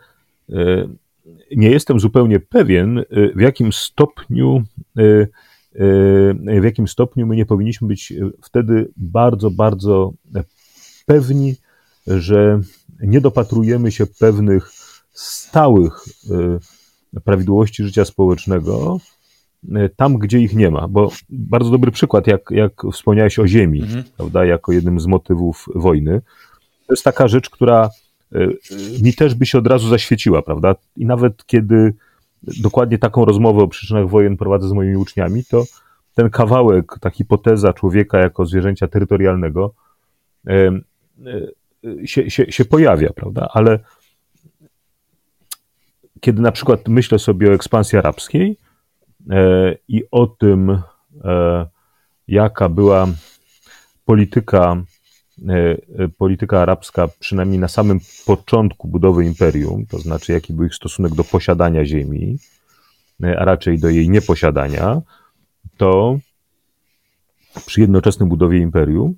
nie 1.56 1.70
jestem 1.70 2.00
zupełnie 2.00 2.40
pewien, 2.40 2.98
y, 2.98 3.04
w 3.34 3.40
jakim 3.40 3.72
stopniu 3.72 4.62
y, 4.98 5.02
y, 5.02 6.60
w 6.60 6.64
jakim 6.64 6.88
stopniu 6.88 7.26
my 7.26 7.36
nie 7.36 7.46
powinniśmy 7.46 7.88
być 7.88 8.12
wtedy 8.42 8.88
bardzo, 8.96 9.50
bardzo 9.50 10.12
pewni, 11.06 11.54
że 12.06 12.60
nie 13.00 13.20
dopatrujemy 13.20 13.92
się 13.92 14.06
pewnych 14.06 14.70
stałych 15.12 16.04
prawidłowości 17.24 17.84
życia 17.84 18.04
społecznego 18.04 18.98
tam, 19.96 20.18
gdzie 20.18 20.38
ich 20.38 20.54
nie 20.54 20.70
ma. 20.70 20.88
Bo 20.88 21.10
bardzo 21.28 21.70
dobry 21.70 21.90
przykład, 21.90 22.26
jak, 22.26 22.50
jak 22.50 22.72
wspomniałeś 22.92 23.38
o 23.38 23.46
ziemi, 23.46 23.82
mhm. 23.82 24.04
prawda, 24.16 24.44
jako 24.44 24.72
jednym 24.72 25.00
z 25.00 25.06
motywów 25.06 25.66
wojny. 25.74 26.20
To 26.86 26.92
jest 26.92 27.04
taka 27.04 27.28
rzecz, 27.28 27.50
która 27.50 27.90
e, 28.32 28.48
mi 29.02 29.14
też 29.14 29.34
by 29.34 29.46
się 29.46 29.58
od 29.58 29.66
razu 29.66 29.88
zaświeciła, 29.88 30.42
prawda? 30.42 30.74
I 30.96 31.06
nawet 31.06 31.46
kiedy 31.46 31.94
dokładnie 32.42 32.98
taką 32.98 33.24
rozmowę 33.24 33.62
o 33.62 33.68
przyczynach 33.68 34.08
wojen 34.08 34.36
prowadzę 34.36 34.68
z 34.68 34.72
moimi 34.72 34.96
uczniami, 34.96 35.44
to 35.44 35.64
ten 36.14 36.30
kawałek, 36.30 36.98
ta 37.00 37.10
hipoteza 37.10 37.72
człowieka 37.72 38.18
jako 38.18 38.46
zwierzęcia 38.46 38.88
terytorialnego 38.88 39.74
się, 42.04 42.30
się, 42.30 42.52
się 42.52 42.64
pojawia, 42.64 43.12
prawda? 43.12 43.48
Ale 43.52 43.78
kiedy 46.20 46.42
na 46.42 46.52
przykład 46.52 46.88
myślę 46.88 47.18
sobie 47.18 47.50
o 47.50 47.54
ekspansji 47.54 47.98
arabskiej 47.98 48.56
i 49.88 50.02
o 50.10 50.26
tym, 50.26 50.82
jaka 52.28 52.68
była 52.68 53.06
polityka 54.04 54.76
E, 55.44 55.76
e, 56.04 56.08
polityka 56.08 56.62
arabska, 56.62 57.08
przynajmniej 57.18 57.58
na 57.58 57.68
samym 57.68 58.00
początku 58.26 58.88
budowy 58.88 59.24
imperium, 59.24 59.86
to 59.86 59.98
znaczy 59.98 60.32
jaki 60.32 60.52
był 60.52 60.64
ich 60.64 60.74
stosunek 60.74 61.14
do 61.14 61.24
posiadania 61.24 61.84
ziemi, 61.84 62.38
e, 63.22 63.40
a 63.40 63.44
raczej 63.44 63.78
do 63.78 63.88
jej 63.88 64.10
nieposiadania, 64.10 65.02
to 65.76 66.18
przy 67.66 67.80
jednoczesnej 67.80 68.28
budowie 68.28 68.58
imperium, 68.58 69.14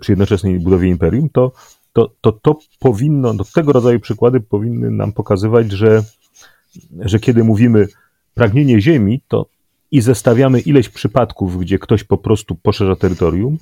przy 0.00 0.12
jednoczesnej 0.12 0.60
budowie 0.60 0.88
imperium, 0.88 1.28
to 1.28 1.52
to, 1.96 2.12
to, 2.20 2.32
to 2.32 2.58
powinno, 2.78 3.34
to 3.34 3.44
tego 3.54 3.72
rodzaju 3.72 4.00
przykłady 4.00 4.40
powinny 4.40 4.90
nam 4.90 5.12
pokazywać, 5.12 5.72
że, 5.72 6.02
że 7.00 7.20
kiedy 7.20 7.44
mówimy 7.44 7.88
pragnienie 8.34 8.80
ziemi, 8.80 9.20
to 9.28 9.46
i 9.90 10.00
zestawiamy 10.00 10.60
ileś 10.60 10.88
przypadków, 10.88 11.58
gdzie 11.60 11.78
ktoś 11.78 12.04
po 12.04 12.18
prostu 12.18 12.54
poszerza 12.54 12.96
terytorium, 12.96 13.58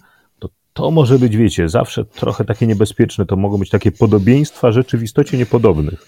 to 0.72 0.90
może 0.90 1.18
być, 1.18 1.36
wiecie, 1.36 1.68
zawsze 1.68 2.04
trochę 2.04 2.44
takie 2.44 2.66
niebezpieczne. 2.66 3.26
To 3.26 3.36
mogą 3.36 3.58
być 3.58 3.70
takie 3.70 3.92
podobieństwa 3.92 4.72
rzeczy 4.72 4.98
w 4.98 5.02
istocie 5.02 5.38
niepodobnych. 5.38 6.06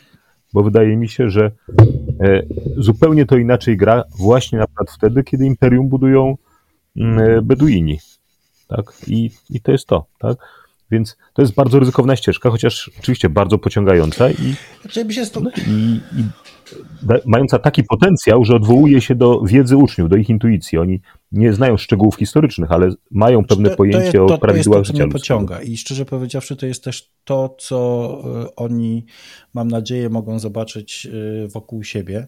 Bo 0.53 0.63
wydaje 0.63 0.97
mi 0.97 1.09
się, 1.09 1.31
że 1.31 1.51
e, 2.21 2.43
zupełnie 2.77 3.27
to 3.27 3.37
inaczej 3.37 3.77
gra 3.77 4.05
właśnie 4.19 4.59
na 4.59 4.67
przykład 4.67 4.91
wtedy, 4.91 5.25
kiedy 5.25 5.47
imperium 5.47 5.89
budują 5.89 6.37
mm, 6.97 7.19
e, 7.19 7.43
Beduini. 7.43 7.99
Tak? 8.69 8.93
I, 9.07 9.31
I 9.51 9.61
to 9.61 9.73
jest 9.73 9.87
to, 9.87 10.05
tak? 10.19 10.66
Więc 10.91 11.17
to 11.35 11.43
jest 11.43 11.55
bardzo 11.55 11.79
ryzykowna 11.79 12.17
ścieżka, 12.17 12.51
chociaż 12.51 12.91
oczywiście 12.99 13.29
bardzo 13.29 13.59
pociągająca 13.59 14.31
i, 14.31 14.55
znaczy, 14.83 15.07
no, 15.41 15.51
i, 15.67 16.01
i 16.21 16.25
mająca 17.27 17.59
taki 17.59 17.85
potencjał, 17.85 18.45
że 18.45 18.57
odwołuje 18.57 19.01
się 19.01 19.15
do 19.15 19.41
wiedzy 19.41 19.77
uczniów, 19.77 20.09
do 20.09 20.17
ich 20.17 20.31
intuicji. 20.31 20.79
Oni 20.79 21.01
nie 21.33 21.53
znają 21.53 21.77
szczegółów 21.77 22.17
historycznych, 22.17 22.73
ale 22.73 22.91
mają 23.11 23.45
pewne 23.45 23.71
to, 23.71 23.77
pojęcie 23.77 23.99
to 23.99 24.05
jest, 24.05 24.29
to, 24.29 24.35
o 24.35 24.39
prawidłach 24.39 24.85
życia. 24.85 24.99
To 24.99 25.05
mnie 25.05 25.13
pociąga 25.13 25.63
i 25.63 25.77
szczerze 25.77 26.05
powiedziawszy, 26.05 26.57
to 26.57 26.67
jest 26.67 26.85
też 26.85 27.11
to, 27.25 27.57
co 27.59 28.21
e, 28.45 28.57
oni, 28.57 29.07
mam 29.55 29.69
nadzieję, 29.69 30.11
mogą 30.11 30.39
zobaczyć 30.39 31.07
e, 31.45 31.49
wokół 31.49 31.85
siebie 31.85 32.27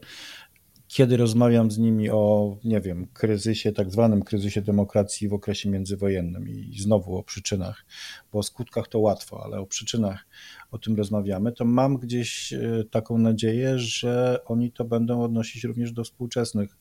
kiedy 0.88 1.16
rozmawiam 1.16 1.70
z 1.70 1.78
nimi 1.78 2.10
o, 2.10 2.56
nie 2.64 2.80
wiem, 2.80 3.06
kryzysie, 3.12 3.72
tak 3.72 3.90
zwanym 3.90 4.22
kryzysie 4.22 4.62
demokracji 4.62 5.28
w 5.28 5.34
okresie 5.34 5.70
międzywojennym 5.70 6.48
i 6.48 6.78
znowu 6.78 7.16
o 7.16 7.22
przyczynach, 7.22 7.84
bo 8.32 8.38
o 8.38 8.42
skutkach 8.42 8.88
to 8.88 8.98
łatwo, 8.98 9.44
ale 9.44 9.60
o 9.60 9.66
przyczynach 9.66 10.26
o 10.70 10.78
tym 10.78 10.96
rozmawiamy, 10.96 11.52
to 11.52 11.64
mam 11.64 11.98
gdzieś 11.98 12.52
e, 12.52 12.84
taką 12.90 13.18
nadzieję, 13.18 13.78
że 13.78 14.38
oni 14.44 14.72
to 14.72 14.84
będą 14.84 15.22
odnosić 15.22 15.64
również 15.64 15.92
do 15.92 16.04
współczesnych 16.04 16.76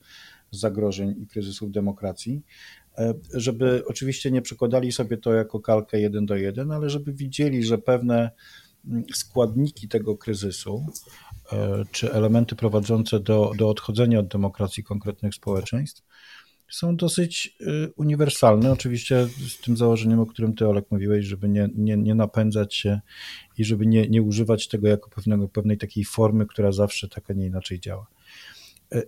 zagrożeń 0.52 1.16
i 1.22 1.28
kryzysów 1.28 1.72
demokracji, 1.72 2.42
e, 2.98 3.14
żeby 3.34 3.84
oczywiście 3.88 4.32
nie 4.32 4.42
przekładali 4.42 4.92
sobie 4.92 5.18
to 5.18 5.34
jako 5.34 5.60
kalkę 5.60 6.00
jeden 6.00 6.26
do 6.26 6.36
jeden, 6.36 6.72
ale 6.72 6.90
żeby 6.90 7.14
widzieli, 7.14 7.64
że 7.64 7.78
pewne 7.78 8.32
mm, 8.88 9.04
składniki 9.14 9.88
tego 9.88 10.18
kryzysu, 10.18 10.86
czy 11.92 12.14
elementy 12.14 12.56
prowadzące 12.56 13.20
do, 13.20 13.52
do 13.58 13.70
odchodzenia 13.70 14.20
od 14.20 14.28
demokracji 14.28 14.84
konkretnych 14.84 15.36
społeczeństw, 15.36 16.04
są 16.70 16.96
dosyć 16.96 17.56
y, 17.62 17.94
uniwersalne, 17.96 18.72
oczywiście 18.72 19.28
z 19.48 19.62
tym 19.62 19.78
założeniem, 19.78 20.20
o 20.20 20.26
którym 20.26 20.56
ty, 20.56 20.68
Olek, 20.68 20.86
mówiłeś, 20.92 21.26
żeby 21.26 21.50
nie, 21.50 21.70
nie, 21.76 21.98
nie 21.98 22.16
napędzać 22.16 22.76
się 22.76 23.02
i 23.58 23.66
żeby 23.66 23.86
nie, 23.86 24.08
nie 24.08 24.22
używać 24.22 24.68
tego 24.68 24.88
jako 24.88 25.10
pewnego, 25.10 25.48
pewnej 25.48 25.78
takiej 25.78 26.06
formy, 26.06 26.46
która 26.46 26.72
zawsze 26.72 27.08
tak, 27.08 27.32
a 27.32 27.34
nie 27.34 27.46
inaczej 27.46 27.80
działa. 27.80 28.08
Y, 28.96 29.08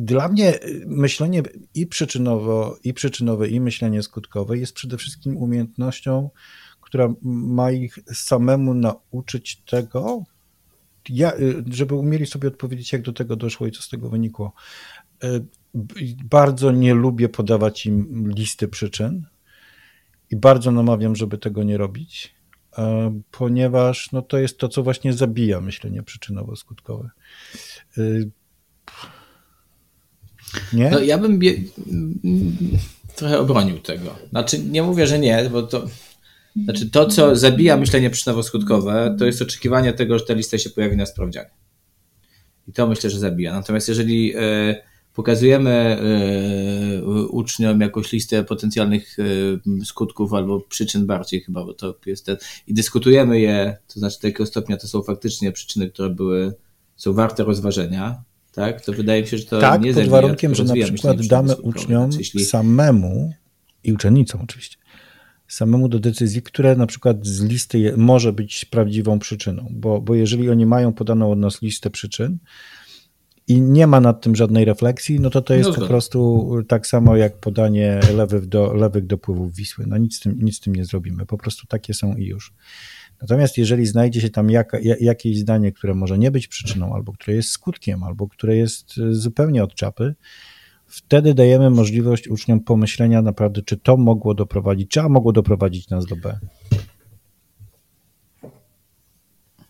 dla 0.00 0.28
mnie 0.28 0.58
myślenie 0.86 1.42
i 1.74 1.86
przyczynowo, 1.86 2.78
i 2.84 2.94
przyczynowe, 2.94 3.48
i 3.48 3.60
myślenie 3.60 4.02
skutkowe 4.02 4.58
jest 4.58 4.72
przede 4.72 4.96
wszystkim 4.96 5.36
umiejętnością, 5.36 6.30
która 6.80 7.14
ma 7.22 7.70
ich 7.70 7.98
samemu 8.14 8.74
nauczyć 8.74 9.62
tego, 9.62 10.22
ja, 11.10 11.36
y, 11.36 11.64
żeby 11.70 11.94
umieli 11.94 12.26
sobie 12.26 12.48
odpowiedzieć, 12.48 12.92
jak 12.92 13.02
do 13.02 13.12
tego 13.12 13.36
doszło 13.36 13.66
i 13.66 13.72
co 13.72 13.82
z 13.82 13.88
tego 13.88 14.10
wynikło 14.10 14.52
bardzo 16.24 16.70
nie 16.70 16.94
lubię 16.94 17.28
podawać 17.28 17.86
im 17.86 18.30
listy 18.36 18.68
przyczyn 18.68 19.26
i 20.30 20.36
bardzo 20.36 20.70
namawiam, 20.70 21.16
żeby 21.16 21.38
tego 21.38 21.62
nie 21.62 21.76
robić, 21.76 22.34
e, 22.78 23.20
ponieważ 23.30 24.12
no, 24.12 24.22
to 24.22 24.38
jest 24.38 24.58
to, 24.58 24.68
co 24.68 24.82
właśnie 24.82 25.12
zabija 25.12 25.60
myślenie 25.60 26.02
przyczynowo-skutkowe. 26.02 27.08
Y, 27.98 28.30
nie? 30.72 30.90
No, 30.90 30.98
ja 30.98 31.18
bym 31.18 31.40
trochę 33.16 33.38
obronił 33.38 33.78
tego. 33.78 34.16
Znaczy, 34.30 34.58
nie 34.58 34.82
mówię, 34.82 35.06
że 35.06 35.18
nie, 35.18 35.50
bo 35.52 35.62
to. 35.62 35.86
Znaczy, 36.64 36.90
to, 36.90 37.06
co 37.06 37.36
zabija 37.36 37.76
myślenie 37.76 38.10
przyczynowo-skutkowe, 38.10 39.18
to 39.18 39.26
jest 39.26 39.42
oczekiwanie 39.42 39.92
tego, 39.92 40.18
że 40.18 40.24
ta 40.24 40.34
lista 40.34 40.58
się 40.58 40.70
pojawi 40.70 40.96
na 40.96 41.06
sprawdzianie. 41.06 41.50
I 42.68 42.72
to 42.72 42.86
myślę, 42.86 43.10
że 43.10 43.18
zabija. 43.18 43.52
Natomiast 43.52 43.88
jeżeli. 43.88 44.26
Yy, 44.26 44.88
pokazujemy 45.18 45.70
e, 45.70 47.04
uczniom 47.26 47.80
jakąś 47.80 48.12
listę 48.12 48.44
potencjalnych 48.44 49.16
e, 49.18 49.84
skutków 49.84 50.34
albo 50.34 50.60
przyczyn 50.60 51.06
bardziej 51.06 51.40
chyba, 51.40 51.64
bo 51.64 51.74
to 51.74 51.94
jest 52.06 52.26
ten, 52.26 52.36
i 52.66 52.74
dyskutujemy 52.74 53.40
je, 53.40 53.76
to 53.94 54.00
znaczy 54.00 54.16
do 54.22 54.28
jakiego 54.28 54.46
stopnia 54.46 54.76
to 54.76 54.88
są 54.88 55.02
faktycznie 55.02 55.52
przyczyny, 55.52 55.90
które 55.90 56.10
były, 56.10 56.54
są 56.96 57.12
warte 57.12 57.44
rozważenia, 57.44 58.22
tak, 58.52 58.84
to 58.84 58.92
wydaje 58.92 59.22
mi 59.22 59.28
się, 59.28 59.38
że 59.38 59.44
to 59.44 59.60
tak, 59.60 59.82
nie 59.82 59.94
pod 59.94 60.08
warunkiem, 60.08 60.54
że 60.54 60.64
na 60.64 60.74
przykład 60.74 61.26
damy 61.26 61.56
uczniom 61.56 62.10
jeśli... 62.18 62.44
samemu 62.44 63.32
i 63.84 63.92
uczennicom 63.92 64.40
oczywiście, 64.40 64.76
samemu 65.48 65.88
do 65.88 65.98
decyzji, 65.98 66.42
które 66.42 66.76
na 66.76 66.86
przykład 66.86 67.26
z 67.26 67.42
listy 67.42 67.94
może 67.96 68.32
być 68.32 68.64
prawdziwą 68.64 69.18
przyczyną, 69.18 69.68
bo, 69.70 70.00
bo 70.00 70.14
jeżeli 70.14 70.50
oni 70.50 70.66
mają 70.66 70.92
podaną 70.92 71.32
od 71.32 71.38
nas 71.38 71.62
listę 71.62 71.90
przyczyn, 71.90 72.38
i 73.48 73.60
nie 73.60 73.86
ma 73.86 74.00
nad 74.00 74.20
tym 74.20 74.36
żadnej 74.36 74.64
refleksji, 74.64 75.20
no 75.20 75.30
to 75.30 75.42
to 75.42 75.54
jest 75.54 75.68
no 75.68 75.74
po 75.74 75.86
prostu 75.86 76.50
tak 76.68 76.86
samo 76.86 77.16
jak 77.16 77.38
podanie 77.38 78.00
lewych, 78.16 78.46
do, 78.46 78.74
lewych 78.74 79.06
dopływów 79.06 79.54
Wisły. 79.54 79.84
No 79.86 79.96
nic 79.96 80.16
z, 80.16 80.20
tym, 80.20 80.38
nic 80.40 80.56
z 80.56 80.60
tym 80.60 80.74
nie 80.74 80.84
zrobimy. 80.84 81.26
Po 81.26 81.38
prostu 81.38 81.66
takie 81.66 81.94
są 81.94 82.14
i 82.14 82.24
już. 82.24 82.54
Natomiast 83.20 83.58
jeżeli 83.58 83.86
znajdzie 83.86 84.20
się 84.20 84.30
tam 84.30 84.50
jaka, 84.50 84.78
jakieś 85.00 85.38
zdanie, 85.38 85.72
które 85.72 85.94
może 85.94 86.18
nie 86.18 86.30
być 86.30 86.48
przyczyną, 86.48 86.94
albo 86.94 87.12
które 87.12 87.36
jest 87.36 87.48
skutkiem, 87.48 88.02
albo 88.02 88.28
które 88.28 88.56
jest 88.56 88.94
zupełnie 89.10 89.64
od 89.64 89.74
czapy, 89.74 90.14
wtedy 90.88 91.34
dajemy 91.34 91.70
możliwość 91.70 92.28
uczniom 92.28 92.60
pomyślenia 92.60 93.22
naprawdę, 93.22 93.62
czy 93.62 93.76
to 93.76 93.96
mogło 93.96 94.34
doprowadzić, 94.34 94.90
czy 94.90 95.00
a 95.00 95.08
mogło 95.08 95.32
doprowadzić 95.32 95.90
nas 95.90 96.06
do 96.06 96.16
B. 96.16 96.38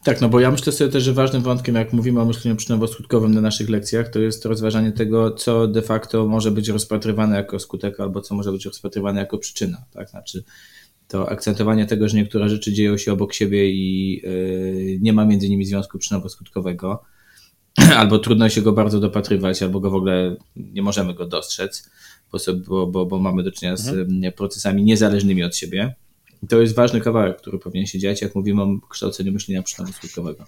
Tak, 0.05 0.21
no 0.21 0.29
bo 0.29 0.41
ja 0.41 0.51
myślę 0.51 0.73
sobie 0.73 0.91
też, 0.91 1.03
że 1.03 1.13
ważnym 1.13 1.43
wątkiem, 1.43 1.75
jak 1.75 1.93
mówimy 1.93 2.21
o 2.21 2.25
myśleniu 2.25 2.57
przyczynowo-skutkowym 2.57 3.29
na 3.29 3.41
naszych 3.41 3.69
lekcjach, 3.69 4.09
to 4.09 4.19
jest 4.19 4.45
rozważanie 4.45 4.93
tego, 4.93 5.31
co 5.31 5.69
de 5.69 5.83
facto 5.83 6.27
może 6.27 6.51
być 6.51 6.69
rozpatrywane 6.69 7.37
jako 7.37 7.59
skutek, 7.59 8.01
albo 8.01 8.21
co 8.21 8.35
może 8.35 8.53
być 8.53 8.65
rozpatrywane 8.65 9.21
jako 9.21 9.39
przyczyna. 9.39 9.85
Tak, 9.93 10.11
znaczy 10.11 10.45
to 11.09 11.31
akcentowanie 11.31 11.87
tego, 11.87 12.09
że 12.09 12.17
niektóre 12.17 12.49
rzeczy 12.49 12.73
dzieją 12.73 12.97
się 12.97 13.13
obok 13.13 13.35
siebie 13.35 13.71
i 13.71 14.21
yy, 14.25 14.99
nie 15.01 15.13
ma 15.13 15.25
między 15.25 15.49
nimi 15.49 15.65
związku 15.65 15.99
przyczynowo-skutkowego, 15.99 16.97
albo 18.01 18.19
trudno 18.19 18.49
się 18.49 18.63
go 18.63 18.73
bardzo 18.73 19.01
dopatrywać, 19.01 19.63
albo 19.63 19.81
go 19.81 19.91
w 19.91 19.95
ogóle 19.95 20.37
nie 20.57 20.83
możemy 20.83 21.15
go 21.15 21.27
dostrzec, 21.27 21.91
bo, 22.67 22.87
bo, 22.87 23.07
bo 23.07 23.19
mamy 23.19 23.43
do 23.43 23.53
czynienia 23.53 23.77
z 23.77 23.89
mhm. 23.89 24.33
procesami 24.33 24.85
niezależnymi 24.85 25.45
od 25.45 25.57
siebie 25.57 25.95
to 26.49 26.61
jest 26.61 26.75
ważny 26.75 27.01
kawałek, 27.01 27.37
który 27.37 27.59
powinien 27.59 27.87
się 27.87 27.99
dziać, 27.99 28.23
jak 28.23 28.35
mówimy 28.35 28.63
o 28.63 28.79
kształceniu 28.89 29.33
myślenia 29.33 29.63
przyczynowo-skutkowego. 29.63 30.45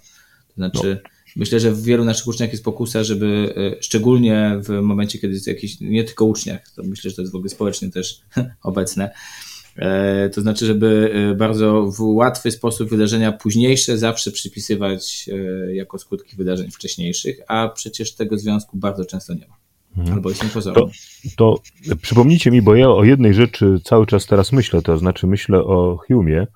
To 0.47 0.55
znaczy, 0.55 0.99
no. 1.03 1.09
myślę, 1.35 1.59
że 1.59 1.71
w 1.71 1.83
wielu 1.83 2.05
naszych 2.05 2.27
uczniach 2.27 2.51
jest 2.51 2.63
pokusa, 2.63 3.03
żeby 3.03 3.53
e, 3.57 3.83
szczególnie 3.83 4.59
w 4.63 4.69
momencie, 4.69 5.19
kiedy 5.19 5.33
jest 5.33 5.47
jakiś, 5.47 5.79
nie 5.81 6.03
tylko 6.03 6.25
uczniach, 6.25 6.69
to 6.75 6.83
myślę, 6.83 7.09
że 7.09 7.15
to 7.15 7.21
jest 7.21 7.31
w 7.31 7.35
ogóle 7.35 7.49
społecznie 7.49 7.91
też 7.91 8.21
obecne, 8.63 9.11
to 10.33 10.41
znaczy, 10.41 10.65
żeby 10.65 11.13
e, 11.31 11.35
bardzo 11.35 11.91
w 11.91 12.01
łatwy 12.01 12.51
sposób 12.51 12.89
wydarzenia 12.89 13.31
późniejsze 13.31 13.97
zawsze 13.97 14.31
przypisywać 14.31 15.29
jako 15.73 15.99
skutki 15.99 16.35
wydarzeń 16.35 16.71
wcześniejszych, 16.71 17.39
a 17.47 17.69
przecież 17.69 18.15
tego 18.15 18.37
związku 18.37 18.77
bardzo 18.77 19.05
często 19.05 19.33
nie 19.33 19.47
ma. 19.47 19.61
Mhm. 19.97 20.13
Albo 20.13 20.29
jest 20.29 20.43
niepozorny. 20.43 20.81
To, 20.81 20.91
to 21.37 21.95
przypomnijcie 22.01 22.51
mi, 22.51 22.61
bo 22.61 22.75
ja 22.75 22.89
o 22.89 23.03
jednej 23.03 23.33
rzeczy 23.33 23.79
cały 23.83 24.05
czas 24.05 24.25
teraz 24.25 24.51
myślę, 24.51 24.81
to 24.81 24.97
znaczy 24.97 25.27
myślę 25.27 25.59
o 25.59 25.99
Hume'ie, 26.09 26.47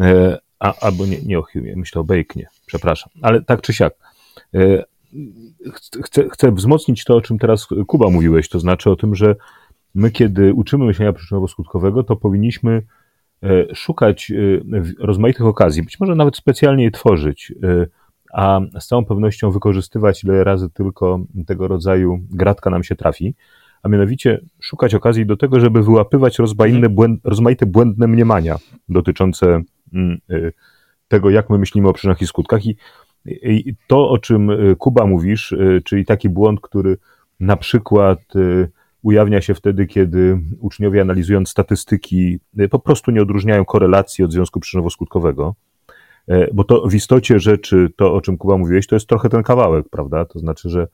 e, 0.00 0.38
a, 0.58 0.74
albo 0.80 1.06
nie, 1.06 1.22
nie 1.22 1.38
o 1.38 1.42
Hume'ie, 1.42 1.76
myślę 1.76 2.00
o 2.00 2.04
Baconie, 2.04 2.46
przepraszam, 2.66 3.10
ale 3.22 3.42
tak 3.42 3.62
czy 3.62 3.74
siak. 3.74 3.94
E, 4.54 4.84
chcę, 6.04 6.28
chcę 6.28 6.52
wzmocnić 6.52 7.04
to, 7.04 7.16
o 7.16 7.20
czym 7.20 7.38
teraz 7.38 7.66
Kuba 7.86 8.10
mówiłeś, 8.10 8.48
to 8.48 8.60
znaczy 8.60 8.90
o 8.90 8.96
tym, 8.96 9.14
że 9.14 9.36
my, 9.94 10.10
kiedy 10.10 10.54
uczymy 10.54 10.84
myślenia 10.84 11.12
przyczynowo-skutkowego, 11.12 12.04
to 12.04 12.16
powinniśmy 12.16 12.82
e, 13.42 13.74
szukać 13.74 14.32
rozmaitych 14.98 15.46
okazji, 15.46 15.82
być 15.82 16.00
może 16.00 16.14
nawet 16.14 16.36
specjalnie 16.36 16.84
je 16.84 16.90
tworzyć, 16.90 17.52
a 18.32 18.60
z 18.80 18.86
całą 18.86 19.04
pewnością 19.04 19.50
wykorzystywać 19.50 20.24
ile 20.24 20.44
razy 20.44 20.70
tylko 20.70 21.20
tego 21.46 21.68
rodzaju 21.68 22.20
gratka 22.30 22.70
nam 22.70 22.84
się 22.84 22.96
trafi, 22.96 23.34
a 23.82 23.88
mianowicie 23.88 24.40
szukać 24.60 24.94
okazji 24.94 25.26
do 25.26 25.36
tego, 25.36 25.60
żeby 25.60 25.82
wyłapywać 25.82 26.38
rozmaite, 26.38 26.88
błęd, 26.88 27.20
rozmaite 27.24 27.66
błędne 27.66 28.06
mniemania 28.06 28.56
dotyczące 28.88 29.62
mm, 29.92 30.18
tego, 31.08 31.30
jak 31.30 31.50
my 31.50 31.58
myślimy 31.58 31.88
o 31.88 31.92
przyczynach 31.92 32.22
i 32.22 32.26
skutkach. 32.26 32.66
I, 32.66 32.76
I 33.42 33.74
to, 33.86 34.08
o 34.08 34.18
czym 34.18 34.50
Kuba 34.78 35.06
mówisz, 35.06 35.54
czyli 35.84 36.04
taki 36.04 36.28
błąd, 36.28 36.60
który 36.60 36.96
na 37.40 37.56
przykład 37.56 38.18
ujawnia 39.04 39.40
się 39.40 39.54
wtedy, 39.54 39.86
kiedy 39.86 40.40
uczniowie 40.60 41.00
analizując 41.00 41.48
statystyki 41.48 42.38
po 42.70 42.78
prostu 42.78 43.10
nie 43.10 43.22
odróżniają 43.22 43.64
korelacji 43.64 44.24
od 44.24 44.32
związku 44.32 44.60
przyczynowo-skutkowego, 44.60 45.52
E, 46.28 46.54
bo 46.54 46.64
to 46.64 46.88
w 46.88 46.94
istocie 46.94 47.40
rzeczy, 47.40 47.88
to 47.96 48.14
o 48.14 48.20
czym 48.20 48.38
Kuba 48.38 48.56
mówiłeś, 48.56 48.86
to 48.86 48.96
jest 48.96 49.06
trochę 49.06 49.28
ten 49.28 49.42
kawałek, 49.42 49.88
prawda? 49.88 50.24
To 50.24 50.38
znaczy, 50.38 50.68
że 50.68 50.88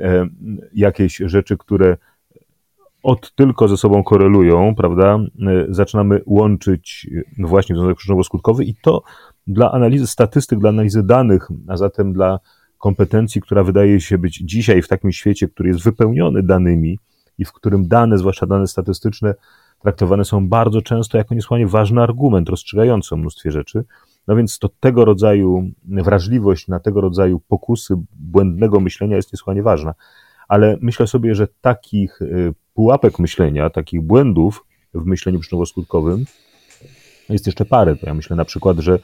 e, 0.00 0.26
jakieś 0.74 1.16
rzeczy, 1.16 1.56
które 1.56 1.96
od 3.02 3.34
tylko 3.34 3.68
ze 3.68 3.76
sobą 3.76 4.04
korelują, 4.04 4.74
prawda, 4.74 5.18
e, 5.46 5.66
zaczynamy 5.68 6.20
łączyć 6.26 7.10
właśnie 7.38 7.76
związek 7.76 7.96
przyczynowo-skutkowy 7.96 8.62
i 8.62 8.74
to 8.82 9.02
dla 9.46 9.72
analizy 9.72 10.06
statystyk, 10.06 10.58
dla 10.58 10.68
analizy 10.68 11.02
danych, 11.02 11.48
a 11.68 11.76
zatem 11.76 12.12
dla 12.12 12.40
kompetencji, 12.78 13.40
która 13.40 13.64
wydaje 13.64 14.00
się 14.00 14.18
być 14.18 14.42
dzisiaj 14.44 14.82
w 14.82 14.88
takim 14.88 15.12
świecie, 15.12 15.48
który 15.48 15.68
jest 15.68 15.84
wypełniony 15.84 16.42
danymi 16.42 16.98
i 17.38 17.44
w 17.44 17.52
którym 17.52 17.88
dane, 17.88 18.18
zwłaszcza 18.18 18.46
dane 18.46 18.66
statystyczne, 18.66 19.34
traktowane 19.82 20.24
są 20.24 20.48
bardzo 20.48 20.82
często 20.82 21.18
jako 21.18 21.34
niesłychanie 21.34 21.66
ważny 21.66 22.02
argument 22.02 22.48
rozstrzygający 22.48 23.14
o 23.14 23.18
mnóstwie 23.18 23.50
rzeczy, 23.50 23.84
no 24.26 24.36
więc 24.36 24.58
to 24.58 24.68
tego 24.80 25.04
rodzaju 25.04 25.70
wrażliwość 25.84 26.68
na 26.68 26.80
tego 26.80 27.00
rodzaju 27.00 27.40
pokusy 27.40 27.94
błędnego 28.12 28.80
myślenia 28.80 29.16
jest 29.16 29.32
niesłychanie 29.32 29.62
ważna. 29.62 29.94
Ale 30.48 30.76
myślę 30.80 31.06
sobie, 31.06 31.34
że 31.34 31.48
takich 31.60 32.22
y, 32.22 32.54
pułapek 32.74 33.18
myślenia, 33.18 33.70
takich 33.70 34.02
błędów 34.02 34.64
w 34.94 35.06
myśleniu 35.06 35.38
przyczynowo-skutkowym 35.38 36.24
jest 37.28 37.46
jeszcze 37.46 37.64
parę. 37.64 37.96
Ja 38.02 38.14
myślę 38.14 38.36
na 38.36 38.44
przykład, 38.44 38.78
że 38.78 38.98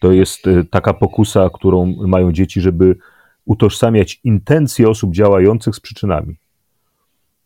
to 0.00 0.12
jest 0.12 0.46
y, 0.46 0.64
taka 0.64 0.94
pokusa, 0.94 1.50
którą 1.54 1.86
mają 1.86 2.32
dzieci, 2.32 2.60
żeby 2.60 2.96
utożsamiać 3.44 4.20
intencje 4.24 4.88
osób 4.88 5.14
działających 5.14 5.76
z 5.76 5.80
przyczynami. 5.80 6.36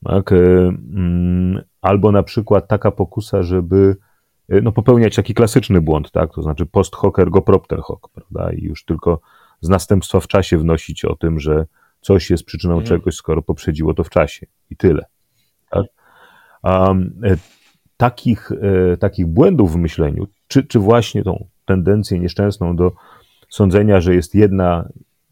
Tak? 0.08 0.32
Y, 0.32 0.36
mm, 0.36 1.62
albo 1.82 2.12
na 2.12 2.22
przykład 2.22 2.68
taka 2.68 2.90
pokusa, 2.90 3.42
żeby 3.42 3.96
Y, 4.52 4.62
no, 4.62 4.72
popełniać 4.72 5.16
taki 5.16 5.34
klasyczny 5.34 5.80
błąd, 5.80 6.10
tak? 6.10 6.34
To 6.34 6.42
znaczy 6.42 6.66
post 6.66 6.94
hoc 6.94 7.18
ergo 7.18 7.42
propter 7.42 7.80
hoc, 7.80 8.00
prawda? 8.14 8.52
I 8.52 8.62
już 8.62 8.84
tylko 8.84 9.20
z 9.60 9.68
następstwa 9.68 10.20
w 10.20 10.26
czasie 10.26 10.58
wnosić 10.58 11.04
o 11.04 11.16
tym, 11.16 11.40
że 11.40 11.66
coś 12.00 12.30
jest 12.30 12.44
przyczyną 12.44 12.74
mhm. 12.74 12.88
czegoś, 12.88 13.14
skoro 13.14 13.42
poprzedziło 13.42 13.94
to 13.94 14.04
w 14.04 14.10
czasie. 14.10 14.46
I 14.70 14.76
tyle. 14.76 15.04
Tak? 15.70 15.86
Um, 16.62 17.20
takich, 17.96 18.52
e, 18.52 18.96
takich 18.96 19.26
błędów 19.26 19.72
w 19.72 19.76
myśleniu, 19.76 20.26
czy, 20.48 20.64
czy 20.64 20.78
właśnie 20.78 21.22
tą 21.22 21.46
tendencję 21.64 22.18
nieszczęsną 22.18 22.76
do 22.76 22.92
sądzenia, 23.48 24.00
że 24.00 24.14
jest 24.14 24.34
jedna 24.34 24.88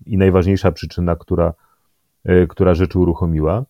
i 0.06 0.18
najważniejsza 0.18 0.72
przyczyna, 0.72 1.16
która, 1.16 1.54
e, 2.24 2.46
która 2.46 2.74
rzeczy 2.74 2.98
uruchomiła, 2.98 3.64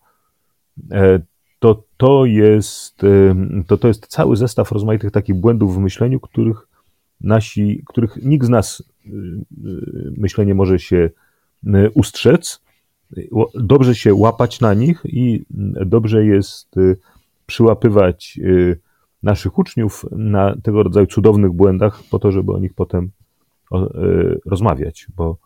to 1.59 1.83
to 1.97 2.25
jest, 2.25 3.01
to 3.67 3.77
to 3.77 3.87
jest 3.87 4.07
cały 4.07 4.37
zestaw 4.37 4.71
rozmaitych 4.71 5.11
takich 5.11 5.35
błędów 5.35 5.75
w 5.75 5.79
myśleniu, 5.79 6.19
których 6.19 6.67
nasi, 7.21 7.83
których 7.85 8.23
nikt 8.23 8.45
z 8.45 8.49
nas 8.49 8.83
y, 9.05 9.11
myślenie 10.17 10.55
może 10.55 10.79
się 10.79 11.09
ustrzec. 11.93 12.61
Dobrze 13.55 13.95
się 13.95 14.13
łapać 14.13 14.61
na 14.61 14.73
nich 14.73 15.01
i 15.05 15.45
dobrze 15.85 16.25
jest 16.25 16.75
przyłapywać 17.45 18.39
naszych 19.23 19.57
uczniów 19.57 20.05
na 20.11 20.55
tego 20.63 20.83
rodzaju 20.83 21.07
cudownych 21.07 21.51
błędach 21.51 22.03
po 22.11 22.19
to, 22.19 22.31
żeby 22.31 22.51
o 22.51 22.59
nich 22.59 22.73
potem 22.73 23.11
rozmawiać, 24.45 25.07
bo, 25.15 25.37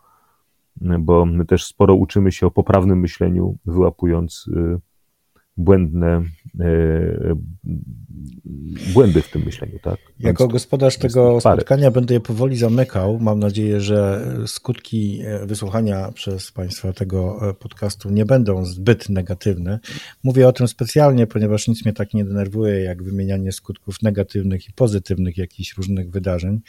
bo 0.98 1.26
my 1.26 1.44
też 1.44 1.64
sporo 1.64 1.94
uczymy 1.94 2.32
się 2.32 2.46
o 2.46 2.50
poprawnym 2.50 3.00
myśleniu, 3.00 3.56
wyłapując 3.66 4.50
błędne 5.60 6.22
e, 6.60 7.34
błędy 8.94 9.22
w 9.22 9.30
tym 9.30 9.42
myśleniu, 9.44 9.78
tak? 9.82 9.98
Jako 10.18 10.48
gospodarz 10.48 10.96
tego 10.96 11.40
spotkania 11.40 11.90
będę 11.90 12.14
je 12.14 12.20
powoli 12.20 12.56
zamykał. 12.56 13.18
Mam 13.20 13.38
nadzieję, 13.38 13.80
że 13.80 14.26
skutki 14.46 15.20
e, 15.24 15.46
wysłuchania 15.46 16.12
przez 16.12 16.52
Państwa 16.52 16.92
tego 16.92 17.48
e, 17.50 17.54
podcastu 17.54 18.10
nie 18.10 18.24
będą 18.24 18.64
zbyt 18.64 19.08
negatywne. 19.08 19.80
Mówię 20.22 20.48
o 20.48 20.52
tym 20.52 20.68
specjalnie, 20.68 21.26
ponieważ 21.26 21.68
nic 21.68 21.84
mnie 21.84 21.92
tak 21.92 22.14
nie 22.14 22.24
denerwuje, 22.24 22.80
jak 22.80 23.02
wymienianie 23.02 23.52
skutków 23.52 24.02
negatywnych 24.02 24.68
i 24.68 24.72
pozytywnych 24.72 25.38
jakichś 25.38 25.76
różnych 25.76 26.10
wydarzeń. 26.10 26.60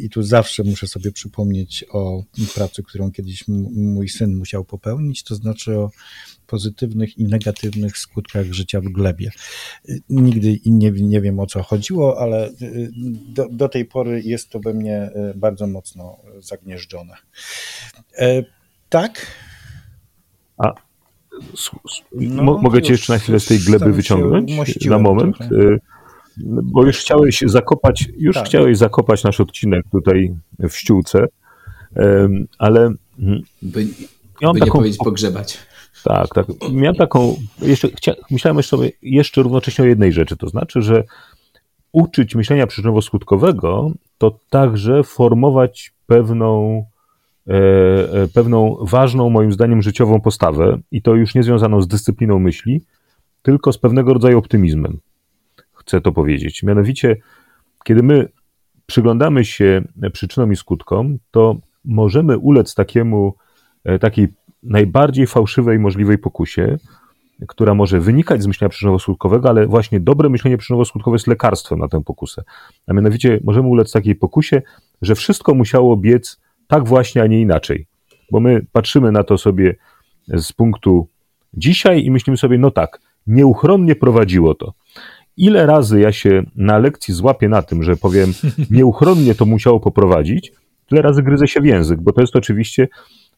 I 0.00 0.10
tu 0.10 0.22
zawsze 0.22 0.64
muszę 0.64 0.86
sobie 0.86 1.12
przypomnieć 1.12 1.84
o 1.92 2.24
pracy, 2.54 2.82
którą 2.82 3.12
kiedyś 3.12 3.44
mój 3.74 4.08
syn 4.08 4.36
musiał 4.36 4.64
popełnić, 4.64 5.22
to 5.22 5.34
znaczy 5.34 5.78
o 5.78 5.90
pozytywnych 6.46 7.18
i 7.18 7.24
negatywnych 7.24 7.98
skutkach 7.98 8.46
życia 8.52 8.80
w 8.80 8.84
glebie. 8.84 9.30
Nigdy 10.08 10.58
nie, 10.66 10.90
nie 10.90 11.20
wiem 11.20 11.40
o 11.40 11.46
co 11.46 11.62
chodziło, 11.62 12.20
ale 12.20 12.48
y, 12.48 12.90
do, 13.28 13.48
do 13.48 13.68
tej 13.68 13.84
pory 13.84 14.22
jest 14.24 14.48
to 14.48 14.60
we 14.60 14.74
mnie 14.74 15.10
bardzo 15.34 15.66
mocno 15.66 16.18
zagnieżdżone. 16.40 17.14
E, 18.18 18.44
tak? 18.88 19.26
A 20.58 20.74
no, 22.12 22.42
mogę 22.42 22.82
cię 22.82 22.92
jeszcze 22.92 23.12
na 23.12 23.18
chwilę 23.18 23.40
z 23.40 23.46
tej 23.46 23.58
gleby 23.58 23.92
wyciągnąć 23.92 24.84
na 24.84 24.98
moment? 24.98 25.36
Trochę. 25.36 25.78
Bo 26.46 26.86
już 26.86 26.98
chciałeś 26.98 27.42
zakopać, 27.46 28.08
już 28.18 28.36
tak. 28.36 28.46
chciałeś 28.46 28.78
zakopać 28.78 29.24
nasz 29.24 29.40
odcinek 29.40 29.84
tutaj 29.92 30.34
w 30.58 30.72
ściółce, 30.72 31.26
ale 32.58 32.94
by, 33.18 33.42
by 33.62 34.60
taką, 34.60 34.64
nie 34.64 34.72
powiedzieć 34.72 34.98
pogrzebać. 34.98 35.58
Tak, 36.04 36.28
tak. 36.34 36.46
Miałem 36.72 36.96
taką, 36.96 37.36
jeszcze, 37.62 37.88
chcia, 37.88 38.14
myślałem 38.30 38.56
jeszcze, 38.56 38.76
jeszcze 39.02 39.42
równocześnie 39.42 39.84
o 39.84 39.88
jednej 39.88 40.12
rzeczy, 40.12 40.36
to 40.36 40.48
znaczy, 40.48 40.82
że 40.82 41.04
uczyć 41.92 42.34
myślenia 42.34 42.66
przyczynowo-skutkowego 42.66 43.92
to 44.18 44.38
także 44.50 45.02
formować 45.02 45.92
pewną, 46.06 46.84
e, 47.46 47.52
e, 47.52 48.28
pewną 48.28 48.76
ważną, 48.80 49.30
moim 49.30 49.52
zdaniem, 49.52 49.82
życiową 49.82 50.20
postawę 50.20 50.78
i 50.90 51.02
to 51.02 51.14
już 51.14 51.34
nie 51.34 51.42
związaną 51.42 51.82
z 51.82 51.88
dyscypliną 51.88 52.38
myśli, 52.38 52.82
tylko 53.42 53.72
z 53.72 53.78
pewnego 53.78 54.12
rodzaju 54.14 54.38
optymizmem. 54.38 54.98
Chcę 55.86 56.00
to 56.00 56.12
powiedzieć. 56.12 56.62
Mianowicie, 56.62 57.16
kiedy 57.84 58.02
my 58.02 58.28
przyglądamy 58.86 59.44
się 59.44 59.82
przyczynom 60.12 60.52
i 60.52 60.56
skutkom, 60.56 61.18
to 61.30 61.56
możemy 61.84 62.38
ulec 62.38 62.74
takiemu, 62.74 63.34
e, 63.84 63.98
takiej 63.98 64.28
najbardziej 64.62 65.26
fałszywej 65.26 65.78
możliwej 65.78 66.18
pokusie, 66.18 66.78
która 67.48 67.74
może 67.74 68.00
wynikać 68.00 68.42
z 68.42 68.46
myślenia 68.46 68.68
przyczynowo-skutkowego, 68.68 69.48
ale 69.48 69.66
właśnie 69.66 70.00
dobre 70.00 70.28
myślenie 70.28 70.58
przyczynowo-skutkowe 70.58 71.12
jest 71.12 71.26
lekarstwem 71.26 71.78
na 71.78 71.88
tę 71.88 72.02
pokusę. 72.04 72.42
A 72.86 72.92
mianowicie 72.92 73.40
możemy 73.44 73.68
ulec 73.68 73.92
takiej 73.92 74.14
pokusie, 74.14 74.62
że 75.02 75.14
wszystko 75.14 75.54
musiało 75.54 75.96
biec 75.96 76.40
tak 76.66 76.88
właśnie, 76.88 77.22
a 77.22 77.26
nie 77.26 77.40
inaczej. 77.40 77.86
Bo 78.30 78.40
my 78.40 78.66
patrzymy 78.72 79.12
na 79.12 79.24
to 79.24 79.38
sobie 79.38 79.74
z 80.28 80.52
punktu 80.52 81.08
dzisiaj 81.54 82.04
i 82.04 82.10
myślimy 82.10 82.36
sobie, 82.36 82.58
no 82.58 82.70
tak, 82.70 83.00
nieuchronnie 83.26 83.94
prowadziło 83.94 84.54
to. 84.54 84.72
Ile 85.42 85.66
razy 85.66 86.00
ja 86.00 86.12
się 86.12 86.42
na 86.56 86.78
lekcji 86.78 87.14
złapię 87.14 87.48
na 87.48 87.62
tym, 87.62 87.82
że 87.82 87.96
powiem, 87.96 88.32
nieuchronnie 88.70 89.34
to 89.34 89.46
musiało 89.46 89.80
poprowadzić, 89.80 90.52
tyle 90.86 91.02
razy 91.02 91.22
gryzę 91.22 91.48
się 91.48 91.60
w 91.60 91.64
język, 91.64 92.00
bo 92.00 92.12
to 92.12 92.20
jest 92.20 92.36
oczywiście 92.36 92.88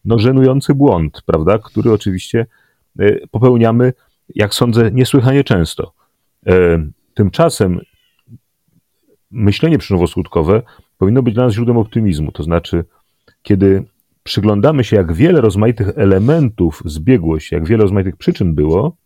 no, 0.04 0.18
żenujący 0.18 0.74
błąd, 0.74 1.22
prawda, 1.26 1.58
który 1.58 1.92
oczywiście 1.92 2.46
e, 2.98 3.26
popełniamy, 3.26 3.92
jak 4.34 4.54
sądzę, 4.54 4.90
niesłychanie 4.90 5.44
często. 5.44 5.92
E, 6.46 6.86
tymczasem 7.14 7.80
myślenie 9.30 9.78
przyczynowo-skutkowe 9.78 10.62
powinno 10.98 11.22
być 11.22 11.34
dla 11.34 11.44
nas 11.44 11.54
źródłem 11.54 11.78
optymizmu, 11.78 12.32
to 12.32 12.42
znaczy, 12.42 12.84
kiedy 13.42 13.84
przyglądamy 14.22 14.84
się, 14.84 14.96
jak 14.96 15.12
wiele 15.12 15.40
rozmaitych 15.40 15.88
elementów 15.96 16.82
zbiegło 16.84 17.40
się, 17.40 17.56
jak 17.56 17.66
wiele 17.66 17.82
rozmaitych 17.82 18.16
przyczyn 18.16 18.54
było, 18.54 18.96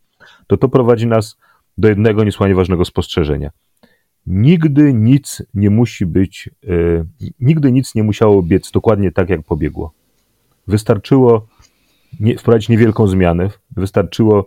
to 0.47 0.57
to 0.57 0.69
prowadzi 0.69 1.07
nas 1.07 1.37
do 1.79 1.87
jednego 1.89 2.23
niesłychanie 2.23 2.55
ważnego 2.55 2.85
spostrzeżenia. 2.85 3.49
Nigdy 4.27 4.93
nic 4.93 5.43
nie 5.53 5.69
musi 5.69 6.05
być, 6.05 6.49
e, 6.67 7.05
nigdy 7.39 7.71
nic 7.71 7.95
nie 7.95 8.03
musiało 8.03 8.43
biec 8.43 8.71
dokładnie 8.71 9.11
tak, 9.11 9.29
jak 9.29 9.43
pobiegło. 9.43 9.93
Wystarczyło 10.67 11.47
nie, 12.19 12.37
wprowadzić 12.37 12.69
niewielką 12.69 13.07
zmianę, 13.07 13.49
wystarczyło, 13.77 14.45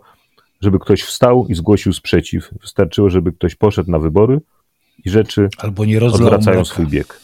żeby 0.61 0.79
ktoś 0.79 1.01
wstał 1.01 1.47
i 1.49 1.55
zgłosił 1.55 1.93
sprzeciw, 1.93 2.49
wystarczyło, 2.61 3.09
żeby 3.09 3.31
ktoś 3.31 3.55
poszedł 3.55 3.91
na 3.91 3.99
wybory 3.99 4.39
i 5.05 5.09
rzeczy 5.09 5.49
Albo 5.57 5.85
nie 5.85 6.01
odwracają 6.01 6.57
mleka. 6.57 6.65
swój 6.65 6.87
bieg. 6.87 7.19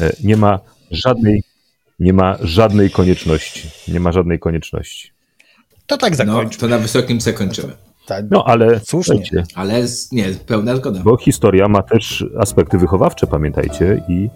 E, 0.00 0.12
nie 0.24 0.36
ma 0.36 0.60
żadnej, 0.90 1.42
nie 1.98 2.12
ma 2.12 2.36
żadnej 2.40 2.90
konieczności. 2.90 3.68
Nie 3.88 4.00
ma 4.00 4.12
żadnej 4.12 4.38
konieczności. 4.38 5.10
To 5.86 5.96
tak 5.96 6.16
zakończmy. 6.16 6.56
No, 6.56 6.60
to 6.60 6.68
na 6.68 6.78
wysokim 6.78 7.20
zakończymy. 7.20 7.72
Tak, 8.12 8.24
no 8.30 8.44
ale 8.44 8.80
słusznie. 8.80 9.22
Ale 9.54 9.84
nie, 10.12 10.24
pełna 10.46 10.76
zgoda. 10.76 11.00
Bo 11.04 11.16
historia 11.16 11.68
ma 11.68 11.82
też 11.82 12.24
aspekty 12.38 12.78
wychowawcze, 12.78 13.26
pamiętajcie, 13.26 14.02
i 14.08 14.28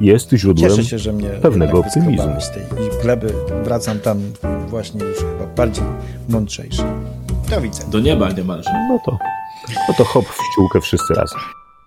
jest 0.00 0.30
źródłem 0.32 0.70
Cieszę 0.70 0.84
się, 0.84 0.98
że 0.98 1.12
mnie 1.12 1.28
pewnego 1.28 1.78
optymizmu. 1.78 2.40
z 2.40 2.50
tej 2.50 2.62
gleby 3.02 3.32
wracam 3.64 3.98
tam 3.98 4.18
właśnie 4.68 5.04
już 5.04 5.18
chyba 5.18 5.46
bardziej 5.56 5.84
mądrzejszy. 6.28 6.82
Do 7.50 7.60
widzenia. 7.60 7.90
Do 7.90 8.00
nieba 8.00 8.30
niemalże. 8.32 8.70
No 8.88 8.98
to, 9.04 9.18
no 9.88 9.94
to 9.98 10.04
hop 10.04 10.24
w 10.26 10.38
ściółkę 10.52 10.80
wszyscy 10.80 11.14
razem. 11.14 11.38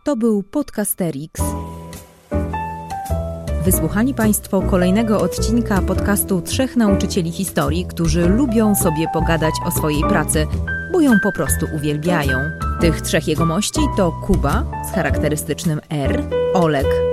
To 0.04 0.16
był 0.16 0.44
Podcasterix. 0.44 1.42
Wysłuchali 3.66 4.14
Państwo 4.14 4.62
kolejnego 4.62 5.22
odcinka 5.22 5.82
podcastu 5.82 6.42
Trzech 6.42 6.76
Nauczycieli 6.76 7.32
Historii, 7.32 7.86
którzy 7.86 8.30
lubią 8.30 8.76
sobie 8.76 9.08
pogadać 9.14 9.54
o 9.66 9.72
swojej 9.72 10.02
pracy, 10.02 10.48
bo 10.94 11.02
ją 11.02 11.20
po 11.20 11.32
prostu 11.32 11.68
uwielbiają. 11.76 12.52
Tych 12.82 13.02
trzech 13.02 13.28
jegomości 13.28 13.80
to 13.98 14.12
Kuba 14.12 14.66
z 14.90 14.96
charakterystycznym 14.96 15.82
R, 15.90 16.24
Olek 16.54 17.13